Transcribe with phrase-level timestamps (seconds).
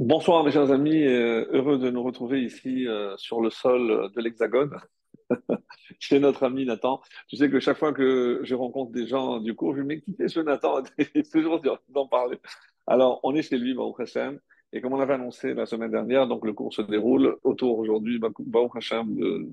[0.00, 4.20] Bonsoir mes chers amis, euh, heureux de nous retrouver ici euh, sur le sol de
[4.22, 4.74] l'Hexagone,
[6.00, 7.02] chez notre ami Nathan.
[7.28, 10.02] Tu sais que chaque fois que je rencontre des gens du cours, je me dis,
[10.08, 10.82] mais qui est ce Nathan?
[11.14, 11.60] Il toujours
[11.90, 12.38] d'en parler.
[12.86, 14.40] Alors, on est chez lui, Baruch Hashem,
[14.72, 18.18] et comme on l'avait annoncé la semaine dernière, donc le cours se déroule autour aujourd'hui,
[18.18, 19.48] Baruch Hashem, de,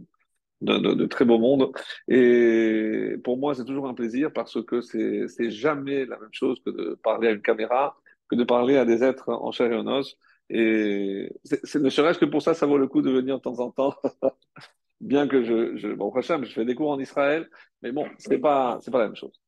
[0.61, 1.73] de, de- de très beau monde.
[2.07, 6.69] Et pour moi, c'est toujours un plaisir parce que c'est jamais la même chose que
[6.69, 7.97] de parler à une caméra,
[8.29, 10.17] que de parler à des êtres en chair et en os.
[10.49, 11.29] Et
[11.75, 13.95] ne serait-ce que pour ça, ça vaut le coup de venir de temps en temps,
[15.01, 17.49] bien que je, je, bon, prochain, je fais des cours en Israël,
[17.81, 19.39] mais bon, c'est pas, pas la même chose.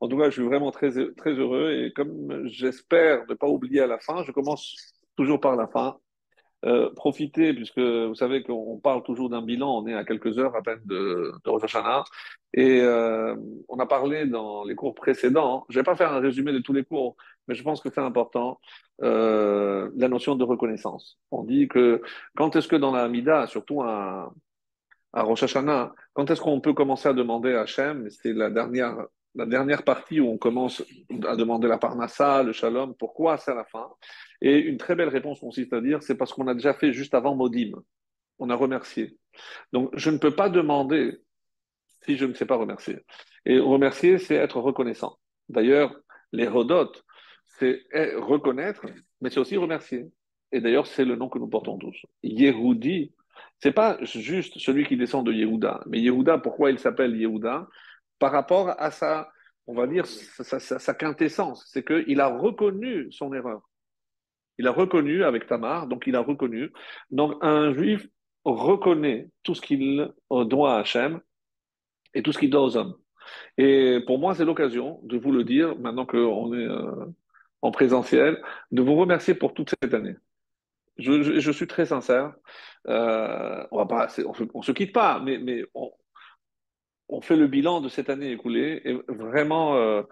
[0.00, 3.80] En tout cas, je suis vraiment très, très heureux et comme j'espère ne pas oublier
[3.80, 4.74] à la fin, je commence
[5.16, 5.98] toujours par la fin.
[6.64, 10.54] Euh, profiter, puisque vous savez qu'on parle toujours d'un bilan, on est à quelques heures
[10.54, 12.04] à peine de, de Rosh Hashanah,
[12.54, 13.34] et euh,
[13.68, 16.60] on a parlé dans les cours précédents, je ne vais pas faire un résumé de
[16.60, 17.16] tous les cours,
[17.48, 18.60] mais je pense que c'est important,
[19.02, 21.18] euh, la notion de reconnaissance.
[21.30, 22.02] On dit que
[22.36, 24.32] quand est-ce que dans la Hamida, surtout à,
[25.12, 28.96] à Rosh Hashanah, quand est-ce qu'on peut commencer à demander à Hachem, c'est la dernière,
[29.34, 30.82] la dernière partie où on commence
[31.26, 33.88] à demander la parnassa, le shalom, pourquoi c'est à la fin?
[34.40, 37.14] Et une très belle réponse consiste à dire, c'est parce qu'on a déjà fait juste
[37.14, 37.72] avant Modim,
[38.38, 39.16] on a remercié.
[39.72, 41.18] Donc je ne peux pas demander
[42.04, 42.98] si je ne sais pas remercier.
[43.44, 45.16] Et remercier, c'est être reconnaissant.
[45.48, 45.94] D'ailleurs,
[46.32, 47.04] les rodotes,
[47.58, 47.82] c'est
[48.16, 48.84] reconnaître,
[49.20, 50.06] mais c'est aussi remercier.
[50.52, 51.96] Et d'ailleurs, c'est le nom que nous portons tous.
[52.22, 53.12] Yehudi,
[53.58, 57.68] c'est pas juste celui qui descend de Yehuda, mais Yehuda, pourquoi il s'appelle Yehuda?
[58.18, 59.30] Par rapport à sa,
[59.66, 63.62] on va dire, sa, sa, quintessence, c'est qu'il a reconnu son erreur.
[64.58, 66.72] Il a reconnu avec Tamar, donc il a reconnu.
[67.10, 68.06] Donc un juif
[68.44, 71.20] reconnaît tout ce qu'il doit à Hachem
[72.14, 72.96] et tout ce qu'il doit aux hommes.
[73.56, 77.06] Et pour moi, c'est l'occasion de vous le dire, maintenant qu'on est euh,
[77.62, 80.16] en présentiel, de vous remercier pour toute cette année.
[80.98, 82.34] Je, je, suis très sincère.
[82.88, 83.86] Euh, on
[84.54, 85.90] on se, quitte pas, mais, mais on,
[87.08, 88.82] on, fait le bilan de cette année écoulée.
[88.84, 90.02] Et vraiment, euh,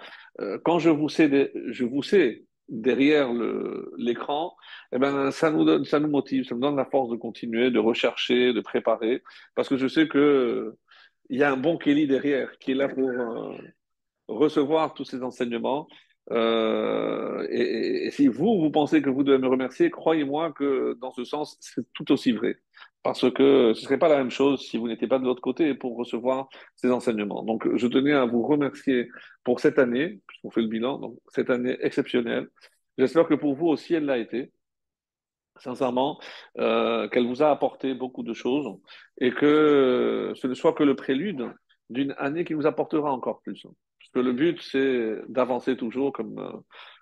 [0.40, 3.30] euh, quand je vous sais, je vous sais derrière
[3.98, 4.56] l'écran,
[4.92, 7.80] eh ben, ça nous ça nous motive, ça nous donne la force de continuer, de
[7.80, 9.22] rechercher, de préparer,
[9.56, 10.76] parce que je sais que
[11.30, 13.56] il y a un bon Kelly derrière qui est là pour euh,
[14.28, 15.88] recevoir tous ces enseignements.
[16.32, 21.24] Euh, et, si vous, vous pensez que vous devez me remercier, croyez-moi que dans ce
[21.24, 22.56] sens, c'est tout aussi vrai.
[23.02, 25.40] Parce que ce ne serait pas la même chose si vous n'étiez pas de l'autre
[25.40, 27.42] côté pour recevoir ces enseignements.
[27.42, 29.08] Donc, je tenais à vous remercier
[29.44, 32.48] pour cette année, puisqu'on fait le bilan, donc cette année exceptionnelle.
[32.98, 34.52] J'espère que pour vous aussi, elle l'a été
[35.60, 36.18] sincèrement,
[36.58, 38.68] euh, qu'elle vous a apporté beaucoup de choses
[39.20, 41.52] et que ce ne soit que le prélude
[41.90, 43.66] d'une année qui nous apportera encore plus.
[44.12, 46.52] Que le but, c'est d'avancer toujours, comme, euh,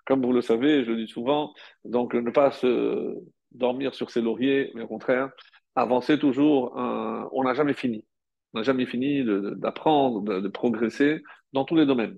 [0.05, 1.53] comme vous le savez, je le dis souvent,
[1.85, 3.15] donc ne pas se
[3.51, 5.29] dormir sur ses lauriers, mais au contraire,
[5.75, 6.77] avancer toujours.
[6.79, 8.05] Euh, on n'a jamais fini.
[8.53, 9.23] On n'a jamais fini
[9.57, 11.21] d'apprendre, de, progresser
[11.53, 12.17] dans tous les domaines.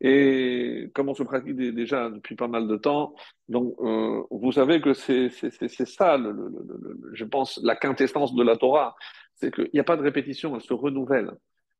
[0.00, 3.14] Et comme on se pratique déjà depuis pas mal de temps,
[3.48, 8.56] donc euh, vous savez que c'est ça, le, le, je pense, la quintessence de la
[8.56, 8.94] Torah.
[9.36, 11.30] C'est qu'il n'y a pas de répétition, elle se renouvelle.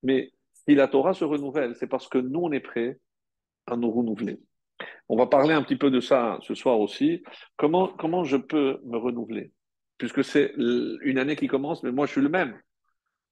[0.03, 0.33] Mais
[0.69, 2.99] si la Torah se renouvelle, c'est parce que nous, on est prêts
[3.66, 4.41] à nous renouveler.
[5.09, 7.22] On va parler un petit peu de ça ce soir aussi.
[7.56, 9.53] Comment, comment je peux me renouveler?
[9.99, 12.59] Puisque c'est une année qui commence, mais moi, je suis le même.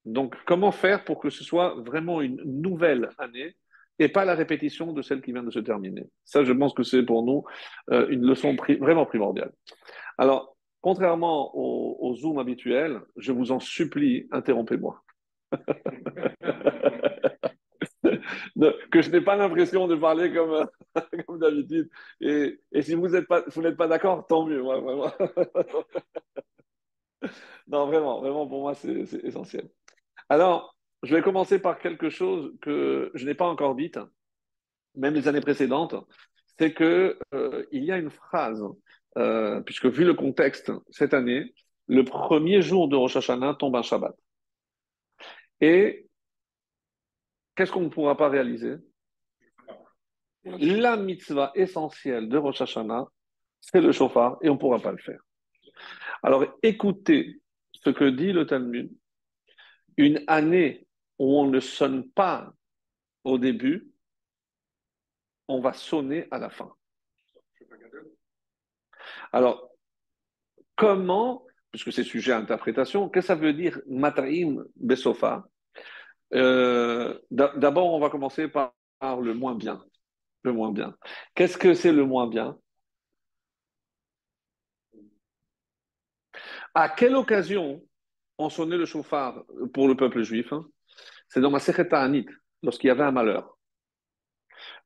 [0.05, 3.55] Donc, comment faire pour que ce soit vraiment une nouvelle année
[3.99, 6.07] et pas la répétition de celle qui vient de se terminer?
[6.23, 7.43] Ça, je pense que c'est pour nous
[7.91, 9.51] euh, une leçon vraiment primordiale.
[10.17, 15.03] Alors, contrairement au, Zoom habituel, je vous en supplie, interrompez-moi.
[18.91, 20.67] que je n'ai pas l'impression de parler comme,
[21.27, 21.89] comme d'habitude.
[22.21, 23.43] Et, si vous n'êtes pas,
[23.77, 24.61] pas d'accord, tant mieux.
[24.61, 25.11] Ouais, vraiment.
[27.67, 29.69] non, vraiment, vraiment, pour moi, c'est essentiel.
[30.29, 33.99] Alors, je vais commencer par quelque chose que je n'ai pas encore dite,
[34.95, 35.95] même les années précédentes,
[36.57, 38.63] c'est que euh, il y a une phrase,
[39.17, 41.53] euh, puisque vu le contexte cette année,
[41.87, 44.15] le premier jour de Rosh Hashanah tombe un Shabbat.
[45.61, 46.04] Et
[47.55, 48.75] qu'est-ce qu'on ne pourra pas réaliser?
[50.43, 53.05] La mitzvah essentielle de Rosh Hashanah,
[53.61, 55.21] c'est le chauffard, et on ne pourra pas le faire.
[56.21, 57.41] Alors écoutez
[57.73, 58.91] ce que dit le Talmud.
[59.97, 60.87] Une année
[61.19, 62.53] où on ne sonne pas
[63.23, 63.91] au début,
[65.47, 66.73] on va sonner à la fin.
[69.31, 69.69] Alors,
[70.75, 75.47] comment, puisque c'est sujet à interprétation, qu'est-ce que ça veut dire Mataim Besofa?
[76.35, 79.83] Euh, D'abord, on va commencer par, le moins bien.
[80.43, 80.95] Le moins bien.
[81.33, 82.57] Qu'est-ce que c'est le moins bien?
[86.73, 87.83] À quelle occasion
[88.37, 89.43] on sonnait le chauffard
[89.73, 90.65] pour le peuple juif hein?
[91.29, 91.59] C'est dans ma
[91.91, 92.27] Anit,
[92.61, 93.57] lorsqu'il y avait un malheur.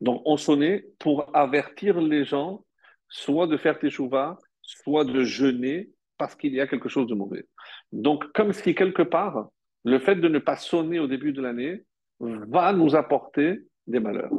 [0.01, 2.65] Donc on sonnait pour avertir les gens
[3.07, 7.47] soit de faire teshuva, soit de jeûner parce qu'il y a quelque chose de mauvais.
[7.91, 9.49] Donc comme si quelque part,
[9.83, 11.83] le fait de ne pas sonner au début de l'année
[12.19, 14.31] va nous apporter des malheurs.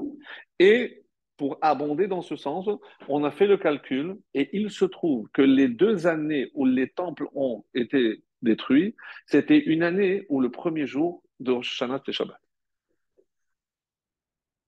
[0.58, 1.02] Et
[1.36, 2.68] pour abonder dans ce sens,
[3.08, 6.90] on a fait le calcul et il se trouve que les deux années où les
[6.90, 8.94] temples ont été détruits,
[9.26, 12.02] c'était une année où le premier jour de Rosh Shabbat.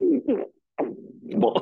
[0.01, 1.55] Bon.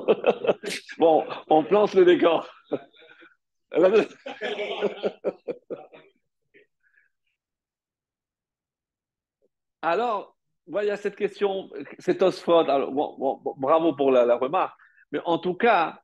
[0.99, 2.49] bon, on plante le décor.
[9.83, 10.37] Alors,
[10.67, 12.65] il y a cette question, c'est Tosfot.
[12.65, 14.79] bravo pour la, remarque.
[15.13, 16.01] Mais en tout cas,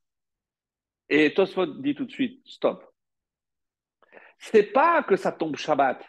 [1.09, 2.85] et Tosfot dit tout de suite, stop.
[4.39, 6.05] C'est pas que ça tombe Shabbat.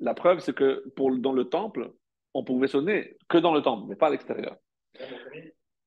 [0.00, 1.92] La preuve, c'est que pour, dans le temple,
[2.34, 4.56] on pouvait sonner que dans le temple, mais pas à l'extérieur.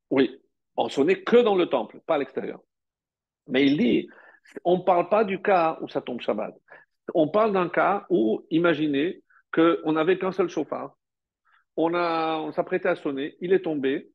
[0.10, 0.42] Oui,
[0.78, 2.60] on sonnait que dans le temple, pas à l'extérieur.
[3.48, 4.08] Mais il dit,
[4.64, 6.56] on ne parle pas du cas où ça tombe Shabbat.
[7.14, 9.22] On parle d'un cas où, imaginez
[9.54, 10.96] qu'on n'avait qu'un seul chauffard,
[11.78, 14.10] on, on s'apprêtait à sonner, il est tombé,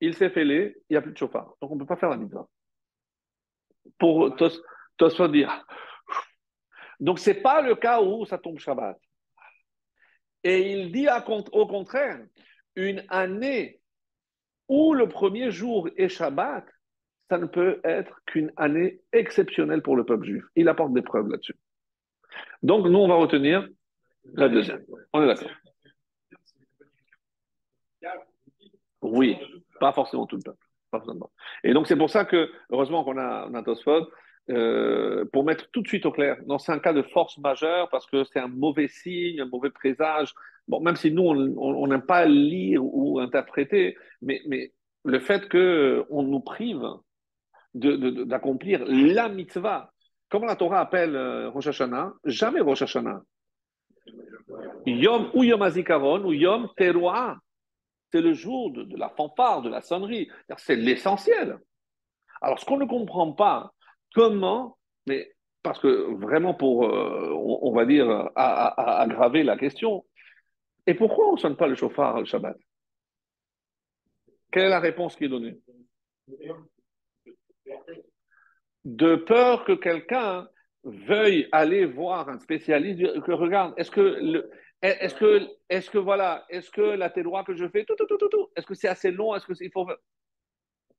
[0.00, 1.54] il s'est fêlé, il n'y a plus de chauffard.
[1.60, 2.46] Donc on ne peut pas faire la mitzvah.
[3.98, 4.34] Pour
[4.96, 5.64] Tosfot dire.
[7.00, 8.98] Donc ce n'est pas le cas où ça tombe Shabbat.
[10.44, 11.06] Et il dit
[11.52, 12.20] au contraire,
[12.74, 13.80] une année
[14.68, 16.64] où le premier jour est Shabbat,
[17.28, 20.44] ça ne peut être qu'une année exceptionnelle pour le peuple juif.
[20.56, 21.56] Il apporte des preuves là-dessus.
[22.62, 23.68] Donc nous, on va retenir
[24.34, 24.84] la deuxième.
[25.12, 25.50] On est d'accord.
[29.02, 29.36] Oui,
[29.80, 30.66] pas forcément tout le peuple.
[31.64, 33.64] Et donc c'est pour ça que, heureusement qu'on a, un
[34.50, 37.88] euh, pour mettre tout de suite au clair, non, c'est un cas de force majeure
[37.90, 40.34] parce que c'est un mauvais signe, un mauvais présage.
[40.68, 44.72] Bon, même si nous, on n'aime pas lire ou interpréter, mais, mais
[45.04, 46.84] le fait qu'on nous prive
[47.74, 49.90] d'accomplir la mitzvah,
[50.28, 53.22] comme la Torah appelle euh, Rosh Hashanah, jamais Rosh Hashanah.
[54.86, 57.36] Yom ou Yom Azikaron ou Yom Teruah.
[58.12, 60.28] C'est le jour de, la fanfare, de la sonnerie.
[60.58, 61.58] C'est l'essentiel.
[62.42, 63.72] Alors, ce qu'on ne comprend pas,
[64.14, 64.76] comment,
[65.06, 65.32] mais
[65.62, 70.04] parce que vraiment pour, euh, on, va dire, aggraver la question,
[70.86, 72.56] et pourquoi on ne sonne pas le chauffard le Shabbat?
[74.50, 75.58] Quelle est la réponse qui est donnée?
[78.84, 80.48] De peur que quelqu'un
[80.84, 84.50] veuille aller voir un spécialiste, que regarde, est-ce que le,
[84.82, 88.18] est-ce que, est-ce que voilà, est-ce que la téloie que je fais, tout, tout, tout,
[88.18, 89.34] tout, est-ce que c'est assez long?
[89.34, 89.88] Est-ce que faut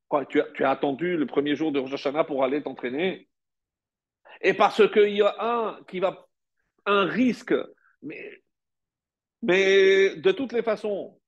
[0.08, 3.28] quoi tu as, tu as attendu le premier jour de Rosh Hashanah pour aller t'entraîner?
[4.42, 6.28] Et parce qu'il y a un qui va
[6.86, 7.54] un risque,
[8.02, 8.42] mais,
[9.42, 11.20] mais de toutes les façons,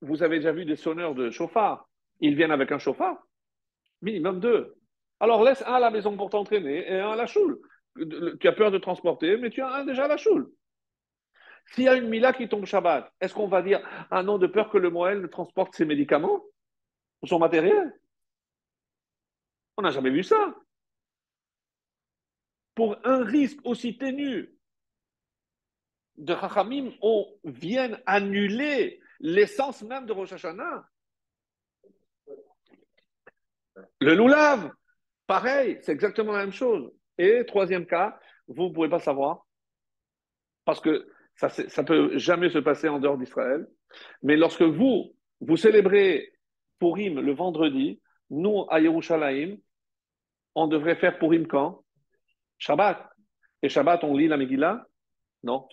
[0.00, 1.88] vous avez déjà vu des sonneurs de chauffard.
[2.20, 3.18] Ils viennent avec un chauffard,
[4.02, 4.74] minimum deux.
[5.20, 7.58] Alors laisse un à la maison pour t'entraîner et un à la choule.
[8.40, 10.50] Tu as peur de transporter, mais tu as un déjà à la choule.
[11.66, 13.80] S'il y a une Mila qui tombe Shabbat, est-ce qu'on va dire
[14.10, 16.42] un nom de peur que le Moël ne transporte ses médicaments
[17.22, 17.92] ou son matériel?
[19.76, 20.54] On n'a jamais vu ça.
[22.74, 24.54] Pour un risque aussi ténu
[26.16, 30.88] de Chachamim, on vient annuler l'essence même de Rosh Hashanah.
[34.00, 34.72] Le loulav,
[35.26, 36.92] pareil, c'est exactement la même chose.
[37.18, 39.46] Et troisième cas, vous ne pouvez pas savoir,
[40.64, 43.66] parce que ça ne peut jamais se passer en dehors d'Israël.
[44.22, 46.32] Mais lorsque vous, vous célébrez
[46.78, 48.00] Purim le vendredi,
[48.30, 49.56] nous, à Yerushalayim,
[50.54, 51.84] on devrait faire Purim quand?
[52.58, 53.08] Shabbat.
[53.62, 54.86] Et Shabbat, on lit la Megillah?
[55.42, 55.66] Non.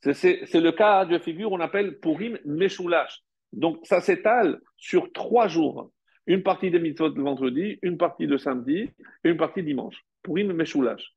[0.00, 3.22] C'est le cas de figure, on appelle Purim Meshulash.
[3.52, 5.90] Donc, ça s'étale sur trois jours.
[6.26, 8.90] Une partie des mitzvot le vendredi, une partie le samedi
[9.24, 10.04] et une partie dimanche.
[10.22, 11.14] Purim Meshulash.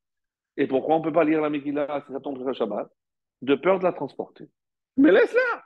[0.55, 2.89] Et pourquoi on ne peut pas lire la Megillah si ça tombe sur Shabbat?
[3.41, 4.49] De peur de la transporter.
[4.97, 5.63] Mais laisse-la.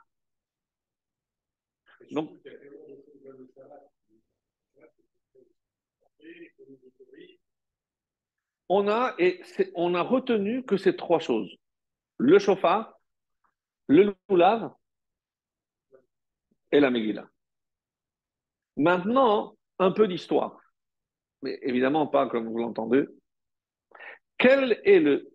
[8.69, 11.57] On a retenu que ces trois choses
[12.17, 12.99] le chauffard,
[13.87, 14.73] le loulav
[16.71, 17.27] et la Megillah.
[18.77, 20.59] Maintenant, un peu d'histoire,
[21.41, 23.05] mais évidemment pas comme vous l'entendez.
[24.37, 25.32] Quel est le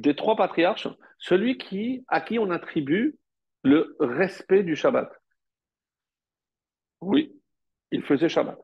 [0.00, 0.88] des trois patriarches
[1.18, 3.18] celui qui, à qui on attribue
[3.62, 5.10] le respect du Shabbat.
[7.00, 7.40] Oui,
[7.90, 8.58] il faisait Shabbat.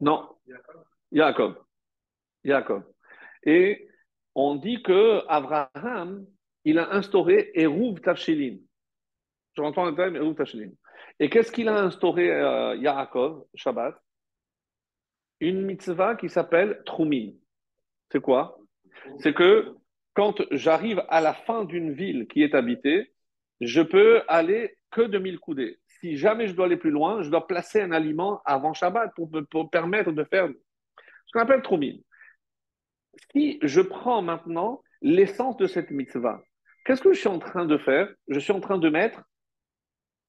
[0.00, 0.28] Non,
[1.12, 1.62] Jacob.
[2.42, 2.84] Yaakov.
[3.44, 3.88] Et
[4.34, 6.26] on dit que Abraham,
[6.64, 8.58] il a instauré Eruv Tafshilin.
[9.54, 10.70] Je rentre le terme Eruv Tafshilin.
[11.18, 13.94] Et qu'est-ce qu'il a instauré euh, Yaakov, Shabbat?
[15.40, 17.32] Une mitzvah qui s'appelle Trumin.
[18.10, 18.58] C'est quoi?
[19.18, 19.74] C'est que
[20.14, 23.12] quand j'arrive à la fin d'une ville qui est habitée,
[23.60, 25.78] je peux aller que de 1000 coudées.
[26.00, 29.30] Si jamais je dois aller plus loin, je dois placer un aliment avant Shabbat pour
[29.30, 31.98] me permettre de faire ce qu'on appelle Trumin.
[33.32, 36.42] Si je prends maintenant l'essence de cette mitzvah,
[36.84, 38.12] qu'est-ce que je suis en train de faire?
[38.28, 39.22] Je suis en train de mettre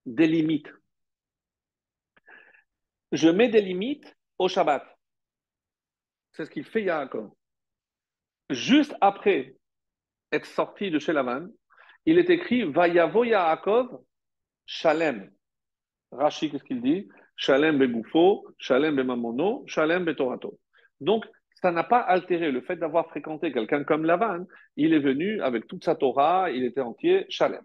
[0.06, 0.72] des limites.
[3.12, 4.86] Je mets des limites au Shabbat.
[6.34, 7.32] C'est ce qu'il fait Yaakov.
[8.52, 9.56] Juste après
[10.34, 11.48] être sorti de chez Lavan,
[12.06, 14.04] il est écrit Vayavo Yaakov
[14.66, 15.32] Shalem.
[16.12, 17.08] Rashi, qu'est-ce qu'il dit?
[17.38, 20.60] Shalem begoufo, Shalem bemamono, Shalem betorato.
[21.00, 21.26] Donc,
[21.62, 24.46] ça n'a pas altéré le fait d'avoir fréquenté quelqu'un comme Lavan.
[24.76, 27.64] Il est venu avec toute sa Torah, il était entier, Shalem.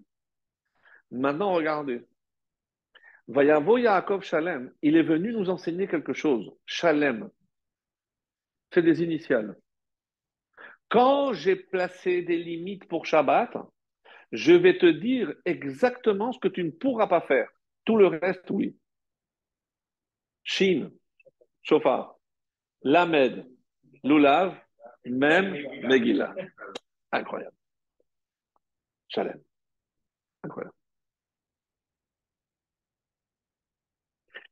[1.10, 2.06] Maintenant, regardez.
[3.26, 6.48] Vayavo Yaakov Shalem, il est venu nous enseigner quelque chose.
[6.64, 7.28] Shalem,
[8.70, 9.56] c'est des initiales.
[10.88, 13.56] Quand j'ai placé des limites pour Shabbat,
[14.32, 17.48] je vais te dire exactement ce que tu ne pourras pas faire.
[17.84, 18.76] Tout le reste, oui.
[20.44, 20.90] Shin,
[21.62, 22.16] Shofar,
[22.82, 23.46] Lamed,
[24.04, 24.56] Lulav,
[25.04, 26.34] même Megillah.
[27.12, 27.56] Incroyable.
[29.08, 29.40] Shalem.
[30.42, 30.74] Incroyable.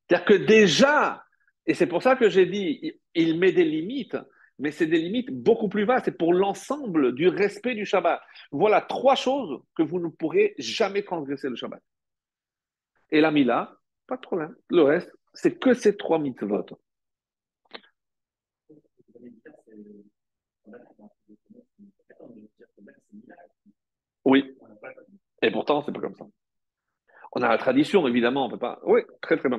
[0.09, 1.25] C'est-à-dire que déjà,
[1.67, 4.17] et c'est pour ça que j'ai dit, il met des limites,
[4.59, 6.07] mais c'est des limites beaucoup plus vastes.
[6.07, 8.21] C'est pour l'ensemble du respect du Shabbat.
[8.53, 11.83] Voilà trois choses que vous ne pourrez jamais transgresser le Shabbat.
[13.11, 14.55] Et la Mila, pas de problème.
[14.71, 16.67] Le reste, c'est que ces trois mitzvot.
[24.25, 24.57] Oui.
[25.43, 26.25] Et pourtant, c'est pas comme ça.
[27.33, 28.81] On a la tradition, évidemment, on peut pas.
[28.85, 29.59] Oui, très très bien.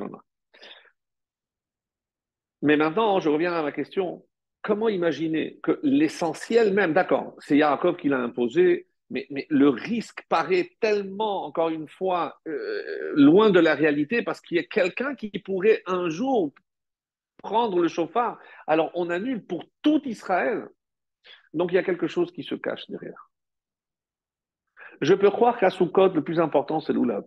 [2.62, 4.26] Mais maintenant, je reviens à ma question.
[4.66, 10.72] Comment imaginer que l'essentiel même, d'accord, c'est Yaakov qui l'a imposé, mais, le risque paraît
[10.80, 15.30] tellement, encore une fois, euh, loin de la réalité parce qu'il y a quelqu'un qui
[15.38, 16.52] pourrait un jour
[17.38, 18.40] prendre le chauffard.
[18.66, 20.68] Alors on annule pour tout Israël.
[21.54, 23.30] Donc il y a quelque chose qui se cache derrière.
[25.00, 27.24] Je peux croire qu'à Sukkot, le plus important, c'est l'Oulav.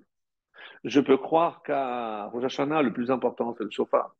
[0.83, 4.16] Je peux croire qu'à Rosh Hashanah, le plus important, c'est le chauffard.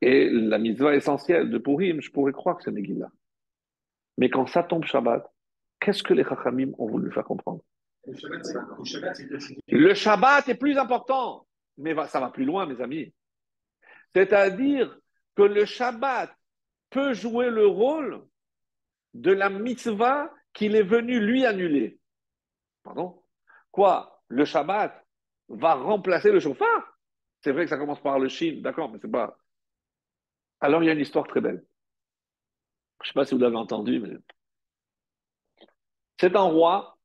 [0.00, 3.10] Et la mitzvah essentielle de Purim, je pourrais croire que c'est Megillah.
[4.16, 5.30] Mais quand ça tombe Shabbat,
[5.78, 7.62] qu'est-ce que les Chachamim ont voulu faire comprendre?
[9.68, 13.12] Le Shabbat est plus important, mais ça va plus loin, mes amis.
[14.12, 14.98] C'est-à-dire
[15.36, 16.34] que le Shabbat
[16.88, 18.22] peut jouer le rôle
[19.14, 21.98] de la mitzvah qu'il est venu lui annuler.
[22.82, 23.22] Pardon?
[23.70, 24.22] Quoi?
[24.28, 25.04] Le Shabbat
[25.48, 26.98] va remplacer le chauffard?
[27.42, 29.38] C'est vrai que ça commence par le Shin, d'accord, mais c'est pas.
[30.60, 31.64] Alors il y a une histoire très belle.
[33.02, 34.10] Je ne sais pas si vous l'avez entendu, mais
[36.18, 36.98] c'est un roi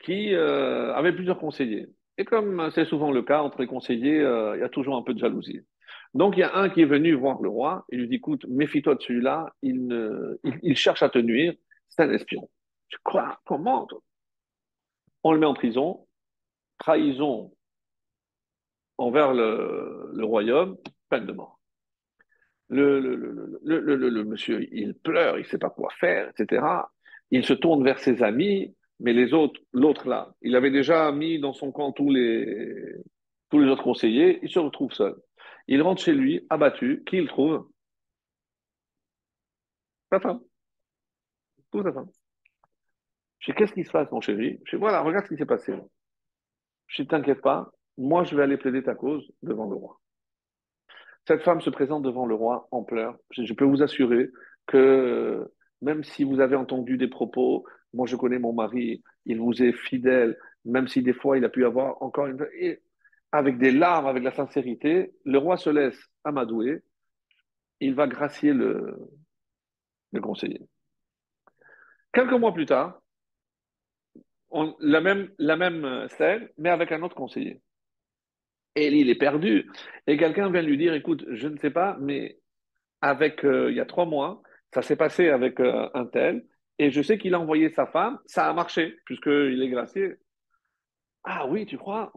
[0.00, 1.88] qui euh, avait plusieurs conseillers.
[2.18, 5.02] Et comme c'est souvent le cas entre les conseillers, euh, il y a toujours un
[5.02, 5.62] peu de jalousie.
[6.12, 8.44] Donc il y a un qui est venu voir le roi et lui dit écoute,
[8.46, 11.54] méfie-toi de celui-là, il, cherche à te nuire,
[11.88, 12.50] c'est un espion.
[12.88, 13.88] Je crois, comment?
[15.24, 16.06] On le met en prison,
[16.78, 17.54] trahison
[18.98, 20.76] envers le royaume,
[21.08, 21.61] peine de mort
[22.72, 26.64] le, monsieur, il pleure, il ne sait pas quoi faire, etc.
[27.30, 31.38] Il se tourne vers ses amis, mais les autres, l'autre là, il avait déjà mis
[31.38, 32.96] dans son camp tous les,
[33.52, 35.14] autres conseillers, il se retrouve seul.
[35.68, 37.68] Il rentre chez lui, abattu, qui il trouve?
[40.10, 40.40] Sa femme.
[41.70, 42.10] Tout sa femme?
[43.38, 44.60] Je qu'est-ce qui se passe, mon chéri?
[44.64, 45.74] Je sais, voilà, regarde ce qui s'est passé.
[46.86, 50.01] Je ne t'inquiète pas, moi je vais aller plaider ta cause devant le roi.
[51.26, 53.16] Cette femme se présente devant le roi en pleurs.
[53.30, 54.30] Je, peux vous assurer
[54.66, 55.48] que
[55.80, 59.72] même si vous avez entendu des propos, moi je connais mon mari, il vous est
[59.72, 62.44] fidèle, même si des fois il a pu avoir encore une...
[62.58, 62.82] Et
[63.30, 66.82] avec des larmes, avec la sincérité, le roi se laisse amadouer,
[67.80, 68.96] il va gracier le,
[70.12, 70.60] le conseiller.
[72.12, 73.00] Quelques mois plus tard,
[74.80, 77.60] la, même, la même scène, mais avec un autre conseiller.
[78.74, 79.70] Et il est perdu.
[80.06, 82.38] Et quelqu'un vient lui dire, écoute, je ne sais pas, mais
[83.00, 86.46] avec euh, il y a trois mois, ça s'est passé avec euh, un tel,
[86.78, 90.14] et je sais qu'il a envoyé sa femme, ça a marché, puisqu'il est gracié.
[91.24, 92.12] Ah oui, tu crois?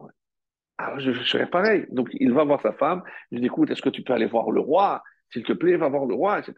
[0.78, 1.86] Ah, je, serais pareil.
[1.90, 4.50] Donc il va voir sa femme, il dit, écoute, est-ce que tu peux aller voir
[4.50, 5.02] le roi?
[5.30, 6.54] S'il te plaît, va voir le roi, etc.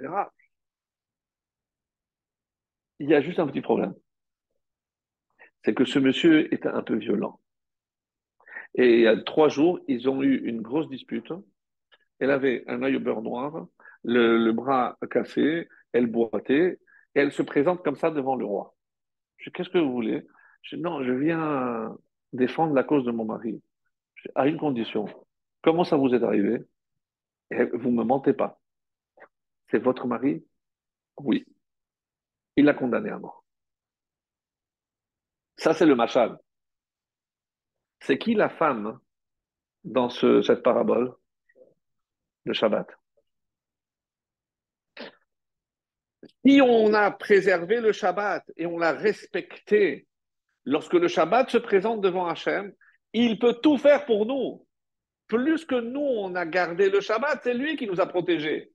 [3.01, 3.95] Il y a juste un petit problème.
[5.65, 7.41] C'est que ce monsieur était un peu violent.
[8.75, 11.33] Et il y a trois jours, ils ont eu une grosse dispute.
[12.19, 13.67] Elle avait un œil au beurre noir,
[14.05, 16.79] le, bras cassé, elle boitait,
[17.15, 18.77] et elle se présente comme ça devant le roi.
[19.37, 20.27] Je dis, qu'est-ce que vous voulez?
[20.63, 21.97] Je dis, non, je viens
[22.33, 23.63] défendre la cause de mon mari.
[24.35, 25.07] à une condition.
[25.63, 26.65] Comment ça vous est arrivé?
[27.51, 28.61] Vous ne me mentez pas.
[29.71, 30.45] C'est votre mari?
[31.19, 31.47] Oui.
[32.57, 33.45] Il l'a condamné à mort.
[35.57, 36.39] Ça, c'est le machal.
[38.01, 38.99] C'est qui la femme
[39.85, 41.15] dans cette parabole
[42.45, 42.89] Le Shabbat?
[46.45, 50.07] Si on a préservé le Shabbat et on l'a respecté,
[50.65, 52.73] lorsque le Shabbat se présente devant Hachem,
[53.13, 54.67] il peut tout faire pour nous.
[55.27, 58.73] Plus que nous, on a gardé le Shabbat, c'est lui qui nous a protégés.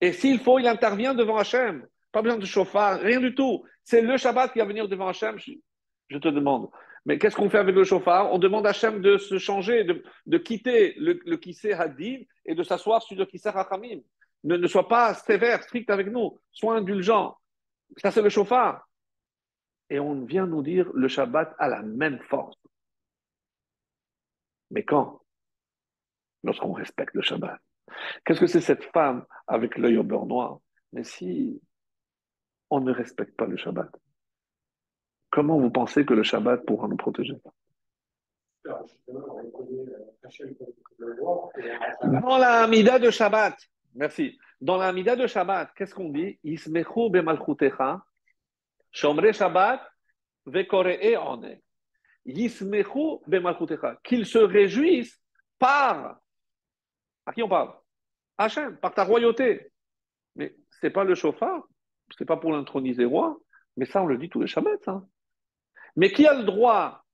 [0.00, 1.86] Et s'il faut, il intervient devant Hachem.
[2.12, 3.64] Pas besoin de chauffard, rien du tout.
[3.84, 5.38] C'est le Shabbat qui va venir devant Hachem.
[5.38, 6.70] Je te demande.
[7.06, 8.32] Mais qu'est-ce qu'on fait avec le chauffard?
[8.32, 12.62] On demande à Hachem de se changer, de, quitter le, le Kissé Hadin et de
[12.62, 14.00] s'asseoir sur le Kissé Hachamim.
[14.44, 16.38] Ne, ne sois pas sévère, strict avec nous.
[16.52, 17.36] Sois indulgent.
[17.96, 18.86] Ça, c'est le chauffard.
[19.88, 22.56] Et on vient nous dire le Shabbat a la même force.
[24.70, 25.20] Mais quand?
[26.44, 27.60] Lorsqu'on respecte le Shabbat.
[28.24, 30.60] Qu'est-ce que c'est cette femme avec l'œil au beurre noir?
[30.92, 31.60] Mais si
[32.70, 33.90] on ne respecte pas le Shabbat,
[35.30, 37.36] comment vous pensez que le Shabbat pourra nous protéger?
[42.02, 43.56] Dans la Amida de Shabbat,
[43.94, 44.38] merci.
[44.60, 46.38] Dans la Amida de Shabbat, qu'est-ce qu'on dit?
[46.44, 48.04] Ismechu bemalchutecha,
[48.90, 49.80] shomre Shabbat,
[50.46, 51.58] vekoree one.
[52.26, 53.98] Yismechu bemalchutecha.
[54.04, 55.18] Qu'ils se réjouissent
[55.58, 56.20] par.
[57.24, 57.72] À qui on parle?
[58.36, 59.72] Hachem, par ta royauté.
[60.36, 61.64] Mais ce n'est pas le chauffard,
[62.10, 63.38] ce n'est pas pour l'introniser roi,
[63.76, 64.70] mais ça, on le dit tous les Shabbats.
[64.86, 65.06] Hein.
[65.96, 67.04] Mais qui a le droit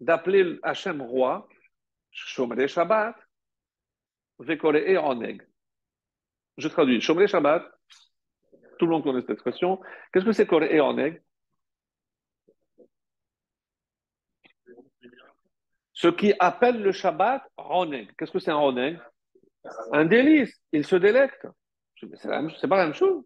[0.00, 1.48] d'appeler Hachem roi
[2.10, 3.14] Shomre Shabbat,
[4.38, 5.42] Vekore Oneg.
[6.56, 7.00] Je traduis.
[7.00, 7.62] Shomre Shabbat,
[8.78, 9.80] tout le monde connaît cette expression.
[10.12, 11.22] Qu'est-ce que c'est Kore Oneg?
[15.92, 18.10] Ce qui appelle le Shabbat Oneg.
[18.16, 18.98] Qu'est-ce que c'est un Oneg?
[19.92, 20.58] Un délice.
[20.72, 21.46] Il se délecte.
[21.94, 23.22] C'est pas la même chose.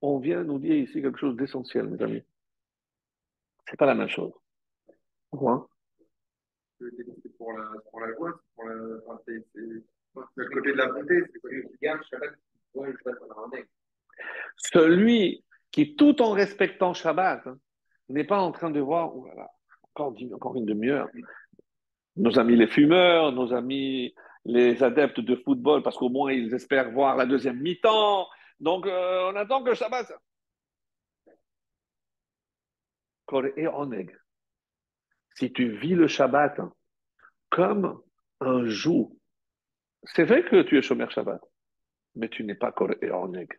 [0.00, 2.22] On vient nous dire ici quelque chose d'essentiel, mes amis.
[3.68, 4.32] C'est pas la même chose.
[5.30, 5.68] Pourquoi?
[6.80, 8.74] C'est pour la, pour la joie, c'est pour la.
[9.06, 9.44] Enfin, c'est
[10.36, 12.34] le côté de la bonté, c'est celui qui garde Shabbat,
[14.56, 17.58] Celui qui, tout en respectant Shabbat, hein,
[18.08, 19.50] n'est pas en train de voir, oh là là,
[19.82, 21.08] encore, encore une demi-heure.
[22.16, 26.90] Nos amis les fumeurs, nos amis les adeptes de football, parce qu'au moins ils espèrent
[26.90, 28.26] voir la deuxième mi-temps.
[28.60, 31.38] Donc euh, on attend que Shabbat et Oneg.
[35.34, 36.60] Si tu vis le Shabbat
[37.50, 38.00] comme
[38.40, 39.14] un jour,
[40.04, 41.40] c'est vrai que tu es Shomer Shabbat,
[42.14, 43.58] mais tu n'es pas et Oneg.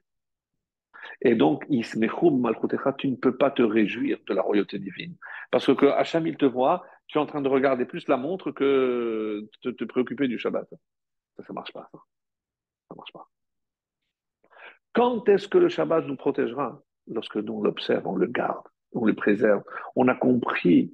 [1.21, 1.77] Et donc, tu
[3.07, 5.15] ne peux pas te réjouir de la royauté divine.
[5.51, 8.51] Parce que Hacham, il te voit, tu es en train de regarder plus la montre
[8.51, 10.67] que de te préoccuper du Shabbat.
[10.69, 11.89] Ça, ne marche pas.
[11.91, 11.99] Ça.
[12.89, 13.29] ça marche pas.
[14.93, 16.81] Quand est-ce que le Shabbat nous protégera?
[17.07, 19.63] Lorsque nous l'observons, on le garde on le préserve.
[19.95, 20.93] On a compris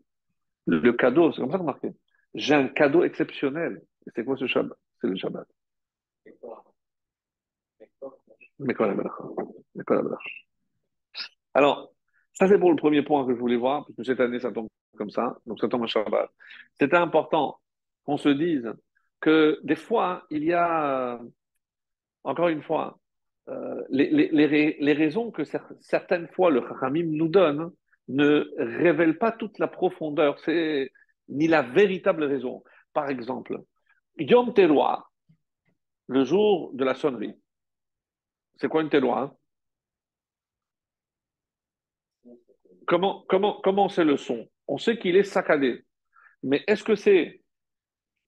[0.67, 1.93] le, cadeau, c'est comme ça qu'on marqué.
[2.33, 3.81] J'ai un cadeau exceptionnel.
[4.15, 4.77] C'est quoi ce Shabbat?
[5.01, 5.47] C'est le Shabbat.
[11.53, 11.93] Alors,
[12.33, 14.51] ça c'est pour le premier point que je voulais voir, parce que cette année ça
[14.51, 16.29] tombe comme ça, donc ça tombe un Shabbat.
[16.79, 17.59] C'était important
[18.05, 18.73] qu'on se dise
[19.19, 21.19] que des fois, il y a,
[22.23, 22.99] encore une fois,
[23.49, 25.43] euh, les, les, les, raisons que
[25.79, 27.71] certaines fois le Khamim nous donne
[28.07, 30.37] ne révèle pas toute la profondeur,
[31.27, 32.63] ni la véritable raison.
[32.93, 33.61] Par exemple,
[34.17, 35.09] Yom Teruah,
[36.07, 37.33] le jour de la sonnerie.
[38.57, 39.35] C'est quoi une Teruah?
[42.87, 44.47] Comment, comment, comment c'est le son?
[44.67, 45.83] On sait qu'il est saccadé.
[46.43, 47.41] Mais est-ce que c'est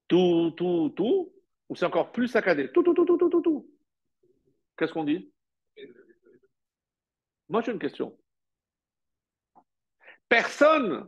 [0.07, 1.31] tout, tout, tout?
[1.69, 2.71] Ou c'est encore plus saccadé?
[2.71, 3.69] Tout, tout, tout, tout, tout, tout, tout.
[4.77, 5.31] Qu'est-ce qu'on dit?
[7.49, 8.17] Moi, j'ai une question.
[10.29, 11.07] Personne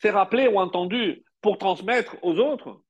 [0.00, 2.82] s'est rappelé ou entendu pour transmettre aux autres.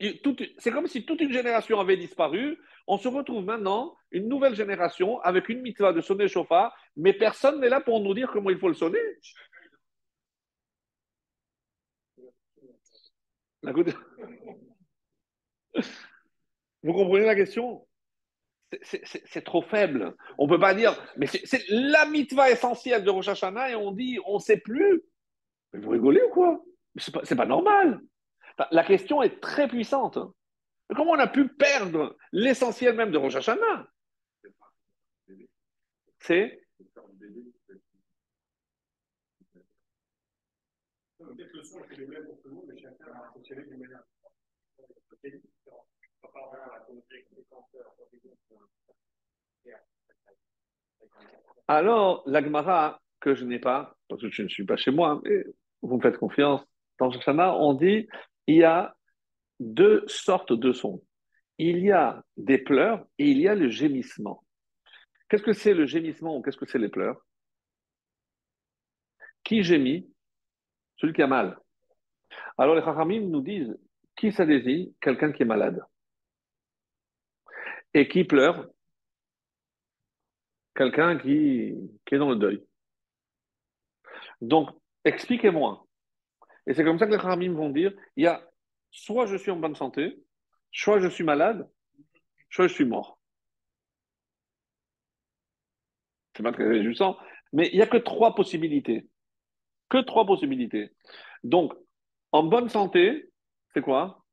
[0.00, 2.58] C'est comme si toute une génération avait disparu.
[2.86, 7.60] On se retrouve maintenant, une nouvelle génération, avec une mitzvah de sonner chauffard, mais personne
[7.60, 9.00] n'est là pour nous dire comment il faut le sonner.
[16.82, 17.87] Vous comprenez la question?
[18.82, 20.14] C'est trop faible.
[20.36, 23.92] On ne peut pas dire, mais c'est la mitva essentielle de Rosh Hashanah et on
[23.92, 25.02] dit, on ne sait plus.
[25.72, 26.64] Vous rigolez ou quoi?
[26.96, 28.00] C'est pas, pas normal.
[28.70, 30.18] La question est très puissante.
[30.94, 33.88] Comment on a pu perdre l'essentiel même de Rosh Hashanah?
[36.20, 36.60] C'est?
[51.66, 55.44] Alors, l'agmara que je n'ai pas, parce que je ne suis pas chez moi, mais
[55.82, 56.64] vous me faites confiance,
[56.98, 57.10] dans
[57.60, 58.08] on dit
[58.46, 58.96] il y a
[59.60, 61.02] deux sortes de sons.
[61.58, 64.44] Il y a des pleurs et il y a le gémissement.
[65.28, 67.20] Qu'est-ce que c'est le gémissement ou qu'est-ce que c'est les pleurs?
[69.44, 70.10] Qui gémit?
[70.96, 71.58] Celui qui a mal.
[72.56, 73.76] Alors les Chachamim nous disent
[74.16, 74.92] qui ça désigne?
[75.00, 75.80] Quelqu'un qui est malade.
[77.94, 78.68] Et qui pleure
[80.74, 81.74] Quelqu'un qui,
[82.12, 82.64] est dans le deuil.
[84.40, 84.70] Donc,
[85.04, 85.84] expliquez-moi.
[86.66, 88.48] Et c'est comme ça que les Chachamim vont dire il y a
[88.90, 90.22] soit je suis en bonne santé,
[90.70, 91.68] soit je suis malade,
[92.50, 93.18] soit je suis mort.
[96.36, 97.18] C'est pas très réjouissant,
[97.52, 99.08] mais il n'y a que trois possibilités.
[99.88, 100.92] Que trois possibilités.
[101.42, 101.72] Donc,
[102.32, 103.32] en bonne santé,
[103.74, 104.24] c'est quoi?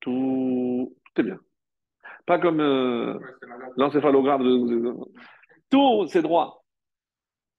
[0.00, 1.38] Tout, est bien.
[2.30, 3.18] Pas comme euh,
[3.76, 4.44] l'encéphalogramme.
[4.44, 4.94] De...
[5.68, 6.64] Tout, c'est droit.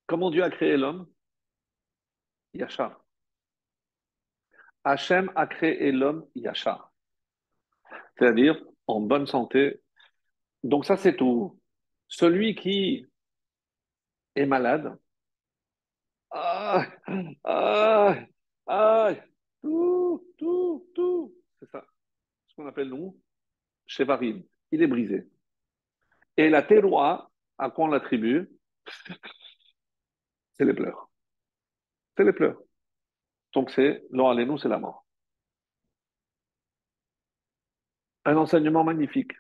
[0.07, 1.09] Comment Dieu a créé l'homme?
[2.53, 3.03] Yachar.
[4.85, 6.89] Hachem a créé l'homme Yachar.
[8.17, 9.81] C'est-à-dire en bonne santé.
[10.63, 11.59] Donc ça, c'est tout.
[12.07, 13.05] Celui qui
[14.37, 14.97] est malade,
[16.29, 16.87] ah,
[17.43, 18.15] ah,
[18.67, 19.09] ah,
[19.61, 21.35] tout, tout, tout.
[21.59, 21.85] C'est ça.
[22.47, 23.19] Ce qu'on appelle, nous,
[23.85, 24.43] Chevarim.
[24.71, 25.27] Il est brisé.
[26.37, 28.49] Et la terroir, à quoi on l'attribue
[30.53, 31.09] C'est les pleurs.
[32.17, 32.59] C'est les pleurs.
[33.53, 35.05] Donc c'est, nous, c'est la mort.
[38.25, 39.33] Un enseignement magnifique.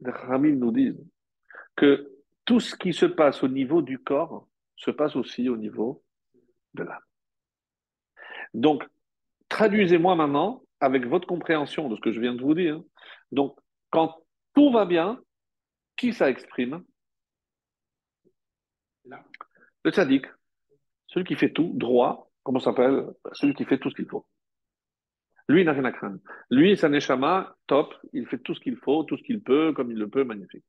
[0.00, 1.04] Les Ramil nous disent
[1.76, 2.10] que
[2.44, 6.02] tout ce qui se passe au niveau du corps se passe aussi au niveau
[6.74, 7.02] de l'âme.
[8.54, 8.84] Donc,
[9.48, 12.82] traduisez-moi maintenant avec votre compréhension de ce que je viens de vous dire.
[13.32, 13.58] Donc,
[13.90, 14.23] quand
[14.54, 15.20] tout va bien,
[15.96, 16.84] qui ça exprime?
[19.84, 20.26] Le tzaddik,
[21.06, 23.06] celui qui fait tout droit, comment s'appelle?
[23.32, 24.26] Celui qui fait tout ce qu'il faut.
[25.48, 26.18] Lui, il n'a rien à craindre.
[26.50, 29.90] Lui, sa neshama, top, il fait tout ce qu'il faut, tout ce qu'il peut, comme
[29.90, 30.64] il le peut, magnifique.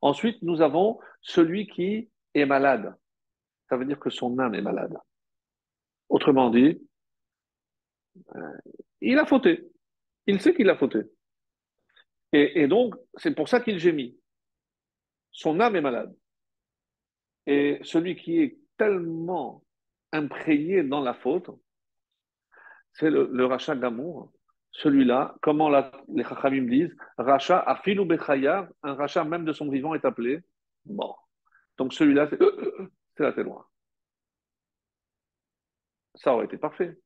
[0.00, 2.96] Ensuite, nous avons celui qui est malade.
[3.68, 4.96] Ça veut dire que son âme est malade.
[6.08, 6.80] Autrement dit,
[8.34, 8.58] euh,
[9.00, 9.70] il a fauté.
[10.26, 11.02] Il sait qu'il a fauté.
[12.32, 14.16] Et, donc, c'est pour ça qu'il gémit.
[15.32, 16.14] Son âme est malade.
[17.46, 19.64] Et celui qui est tellement
[20.12, 21.50] imprégné dans la faute,
[22.92, 24.32] c'est le, rachat d'amour.
[24.72, 30.04] Celui-là, comment les Chachamim disent, rachat afilou bechaya, un rachat même de son vivant est
[30.04, 30.40] appelé
[30.86, 31.28] mort.
[31.78, 32.28] Donc celui-là,
[33.16, 33.68] c'est la téloire.
[36.14, 36.96] Ça aurait été parfait.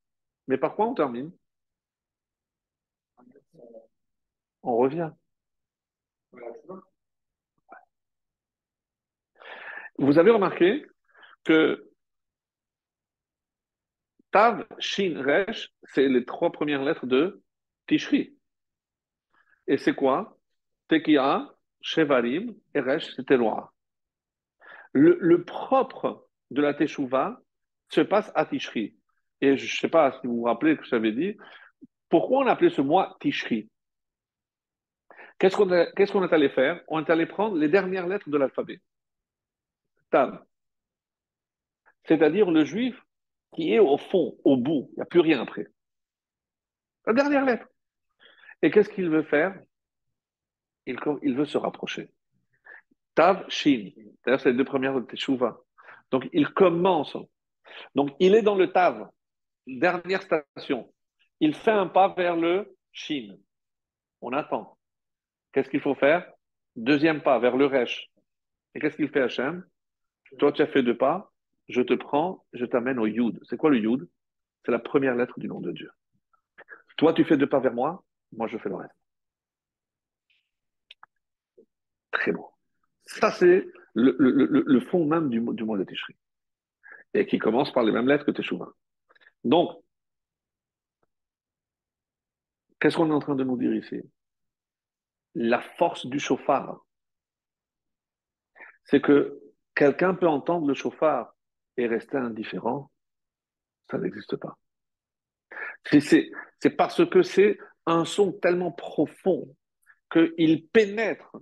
[0.48, 1.32] Mais par quoi on termine?
[4.64, 5.10] On revient.
[9.98, 10.86] Vous avez remarqué
[11.44, 11.90] que
[14.32, 17.42] Tav, Shin, Resh, c'est les trois premières lettres de
[17.86, 18.36] Tishri.
[19.66, 20.38] Et c'est quoi?
[20.88, 23.72] Tekia, Shevarim et Resh, c'est Teloa.
[24.92, 27.38] Le, le, propre de la Teshuvah
[27.90, 28.96] se passe à Tishri.
[29.42, 31.36] Et je ne sais pas si vous vous rappelez que j'avais dit,
[32.08, 33.68] pourquoi on appelait ce mois Tishri?
[35.38, 36.82] Qu'est-ce qu'on est allé faire?
[36.88, 38.80] On est allé prendre les dernières lettres de l'alphabet.
[40.10, 40.44] Tav.
[42.04, 43.00] C'est-à-dire le juif
[43.54, 45.66] qui est au fond, au bout, il n'y a plus rien après.
[47.06, 47.66] La dernière lettre.
[48.62, 49.58] Et qu'est-ce qu'il veut faire?
[50.86, 52.10] Il, veut se rapprocher.
[53.14, 53.90] Tav, Shin.
[54.24, 55.58] D'ailleurs, c'est les deux premières de Teshuvah.
[56.10, 57.16] Donc, il commence.
[57.94, 59.08] Donc, il est dans le Tav,
[59.66, 60.92] dernière station.
[61.40, 63.36] Il fait un pas vers le Shin.
[64.20, 64.73] On attend.
[65.54, 66.28] Qu'est-ce qu'il faut faire?
[66.74, 68.10] Deuxième pas vers le Resh.
[68.74, 69.64] Et qu'est-ce qu'il fait Hachem?
[70.40, 71.32] Toi, tu as fait deux pas,
[71.68, 73.38] je te prends, je t'amène au Yud.
[73.44, 74.08] C'est quoi le Yud?
[74.64, 75.92] C'est la première lettre du nom de Dieu.
[76.96, 78.94] Toi, tu fais deux pas vers moi, moi, je fais le reste.
[82.10, 82.50] Très beau.
[83.06, 83.64] Ça, c'est
[83.94, 86.16] le, fond même du, du mot de Tishri.
[87.12, 88.72] Et qui commence par les mêmes lettres que Teshuvah.
[89.44, 89.70] Donc,
[92.80, 94.02] qu'est-ce qu'on est en train de nous dire ici?
[95.34, 96.84] La force du chauffard,
[98.84, 99.40] c'est que
[99.74, 101.34] quelqu'un peut entendre le chauffard
[101.76, 102.90] et rester indifférent.
[103.90, 104.56] Ça n'existe pas.
[105.90, 109.54] C'est parce que c'est un son tellement profond
[110.10, 111.36] qu'il pénètre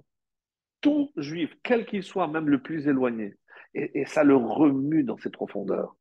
[0.81, 3.37] tout juif, quel qu'il soit, même le plus éloigné.
[3.75, 5.97] Et, et, ça le remue dans ses profondeurs.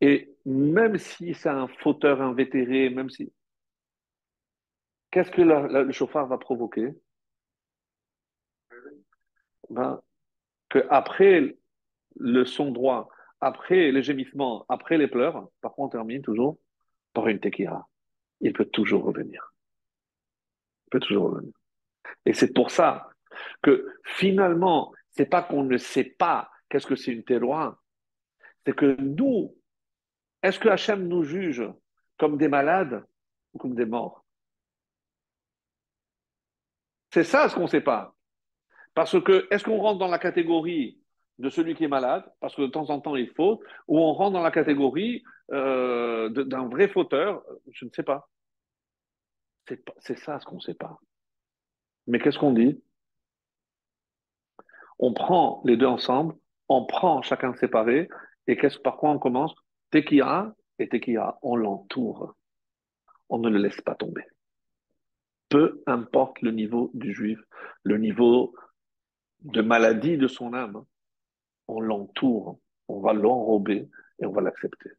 [0.00, 3.32] Et même si c'est un fauteur invétéré, même si.
[5.12, 6.94] Qu'est-ce que le chauffard va provoquer?
[9.68, 10.00] Ben,
[10.70, 11.58] Que après
[12.16, 16.58] le son droit, après les gémissements, après les pleurs, par contre on termine toujours
[17.12, 17.86] par une tequila.
[18.40, 19.52] Il peut toujours revenir.
[20.86, 21.52] Il peut toujours revenir.
[22.24, 23.10] Et c'est pour ça
[23.62, 27.82] que finalement, c'est pas qu'on ne sait pas qu'est-ce que c'est une terroir,
[28.64, 29.54] c'est que nous,
[30.42, 31.64] est-ce que Hachem nous juge
[32.18, 33.04] comme des malades
[33.52, 34.21] ou comme des morts?
[37.12, 38.14] C'est ça ce qu'on ne sait pas.
[38.94, 40.98] Parce que, est-ce qu'on rentre dans la catégorie
[41.38, 44.12] de celui qui est malade, parce que de temps en temps il faut, ou on
[44.12, 47.42] rentre dans la catégorie euh, d'un vrai fauteur?
[47.70, 48.28] Je ne sais pas.
[49.98, 50.98] C'est ça ce qu'on ne sait pas.
[52.06, 52.82] Mais qu'est-ce qu'on dit?
[54.98, 56.34] On prend les deux ensemble,
[56.68, 58.08] on prend chacun séparé,
[58.46, 59.54] et qu'est-ce par quoi on commence?
[59.90, 62.34] Tekia et Tekia, on l'entoure.
[63.28, 64.24] On ne le laisse pas tomber.
[65.52, 67.38] Peu importe le niveau du juif,
[67.82, 68.54] le niveau
[69.40, 70.82] de maladie de son âme,
[71.68, 74.92] on l'entoure, on va l'enrober et on va l'accepter.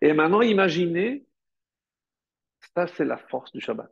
[0.00, 1.24] Et maintenant, imaginez,
[2.74, 3.88] ça c'est la force du Shabbat.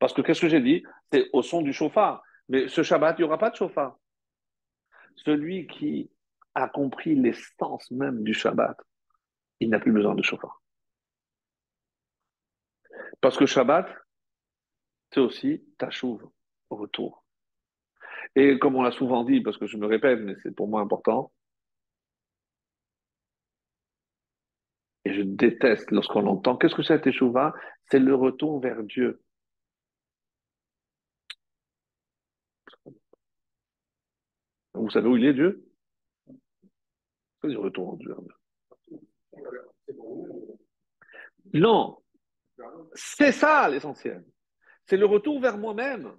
[0.00, 0.82] Parce que qu'est-ce que j'ai dit?
[1.12, 2.24] C'est au son du chauffard.
[2.48, 4.00] Mais ce Shabbat, il n'y aura pas de chauffard.
[5.14, 6.10] Celui qui
[6.56, 8.76] a compris l'essence même du Shabbat,
[9.60, 10.61] il n'a plus besoin de chauffard.
[13.22, 13.86] Parce que Shabbat,
[15.12, 15.64] c'est aussi
[16.70, 17.24] au retour.
[18.34, 20.80] Et comme on l'a souvent dit, parce que je me répète, mais c'est pour moi
[20.80, 21.32] important,
[25.04, 27.54] et je déteste lorsqu'on entend, qu'est-ce que c'est Teshuvah
[27.90, 29.22] C'est le retour vers Dieu.
[34.74, 35.64] Vous savez où il est Dieu?
[37.44, 37.98] Du retour
[41.54, 42.01] Non,
[42.94, 44.24] c'est ça l'essentiel.
[44.86, 46.12] C'est le retour vers moi-même.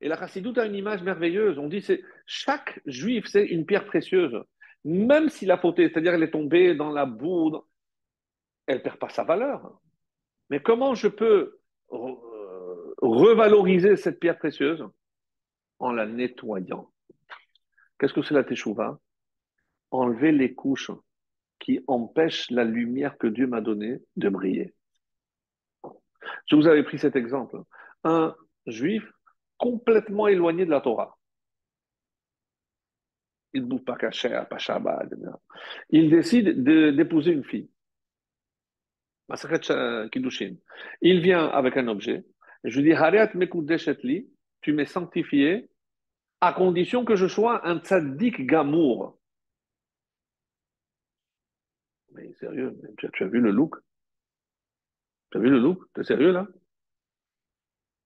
[0.00, 1.58] Et la chassidoute a une image merveilleuse.
[1.58, 4.40] On dit c'est chaque juif, c'est une pierre précieuse.
[4.84, 7.60] Même s'il a fauté, c'est-à-dire elle est tombée dans la boue,
[8.66, 9.80] elle ne perd pas sa valeur.
[10.50, 11.58] Mais comment je peux
[11.92, 14.84] euh, revaloriser cette pierre précieuse?
[15.80, 16.92] En la nettoyant.
[17.98, 18.98] Qu'est-ce que c'est la teshuva?
[19.90, 20.90] Enlever les couches
[21.58, 24.74] qui empêchent la lumière que Dieu m'a donnée de briller.
[26.46, 27.58] Je vous avais pris cet exemple.
[28.04, 28.34] Un
[28.66, 29.04] juif
[29.56, 31.18] complètement éloigné de la Torah.
[33.52, 35.08] Il ne bouffe pas pas Shabbat.
[35.90, 37.70] Il décide d'épouser une fille.
[41.02, 42.24] Il vient avec un objet.
[42.64, 44.28] Je lui dis,
[44.60, 45.70] tu m'es sanctifié
[46.40, 49.18] à condition que je sois un tzaddik gamour.
[52.12, 53.76] Mais sérieux, tu as, vu le look?
[55.30, 56.46] Tu as vu le look T'es sérieux là?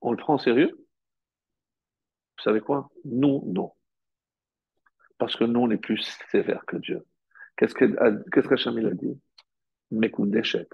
[0.00, 0.70] On le prend en sérieux?
[2.36, 2.90] Vous savez quoi?
[3.04, 3.72] Nous, non.
[5.18, 7.06] Parce que nous, on est plus sévère que Dieu.
[7.56, 7.84] Qu'est-ce que
[8.30, 9.20] qu'est-ce qu'Hachem a dit?
[9.92, 10.68] Mes d'échec.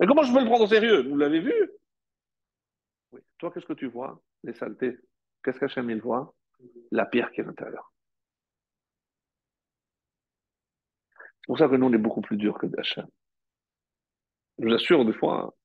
[0.00, 1.06] Mais comment je peux le prendre au sérieux?
[1.06, 1.70] Vous l'avez vu?
[3.12, 3.20] Oui.
[3.38, 4.22] Toi, qu'est-ce que tu vois?
[4.42, 4.96] Les saletés.
[5.44, 6.34] Qu'est-ce qu'Hachem il voit?
[6.90, 7.92] La pierre qui est à l'intérieur.
[11.18, 13.06] C'est pour ça que nous, on est beaucoup plus dur que Hachem.
[14.60, 15.56] Je vous assure, des fois.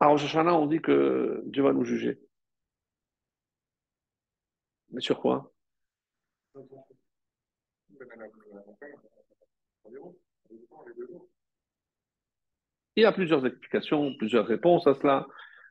[0.00, 2.18] À Rosh on dit que Dieu va nous juger.
[4.90, 5.52] Mais sur quoi?
[12.96, 15.28] Il y a plusieurs explications, plusieurs réponses à cela.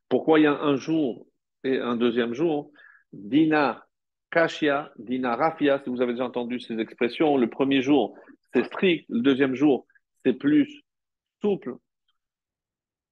[0.08, 1.28] Pourquoi il y a un jour
[1.66, 2.72] et un deuxième jour?
[3.12, 3.86] Dina
[4.32, 8.18] Kashia, Dina Rafia, si vous avez déjà entendu ces expressions, le premier jour,
[8.54, 9.88] c'est strict, le deuxième jour,
[10.26, 10.84] c'est plus
[11.42, 11.76] souple.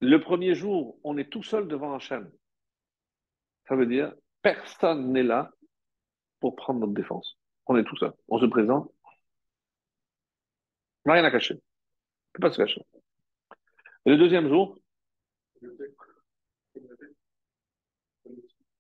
[0.02, 2.30] Le premier jour, on est tout seul devant Hachem.
[3.68, 5.52] Ça veut dire, personne n'est là
[6.40, 7.38] pour prendre notre défense.
[7.68, 8.14] On est tout seul.
[8.30, 8.92] On se présente.
[11.06, 11.56] On n'a rien à cacher.
[11.56, 12.82] On peut pas se cacher.
[14.06, 14.78] Le deuxième jour,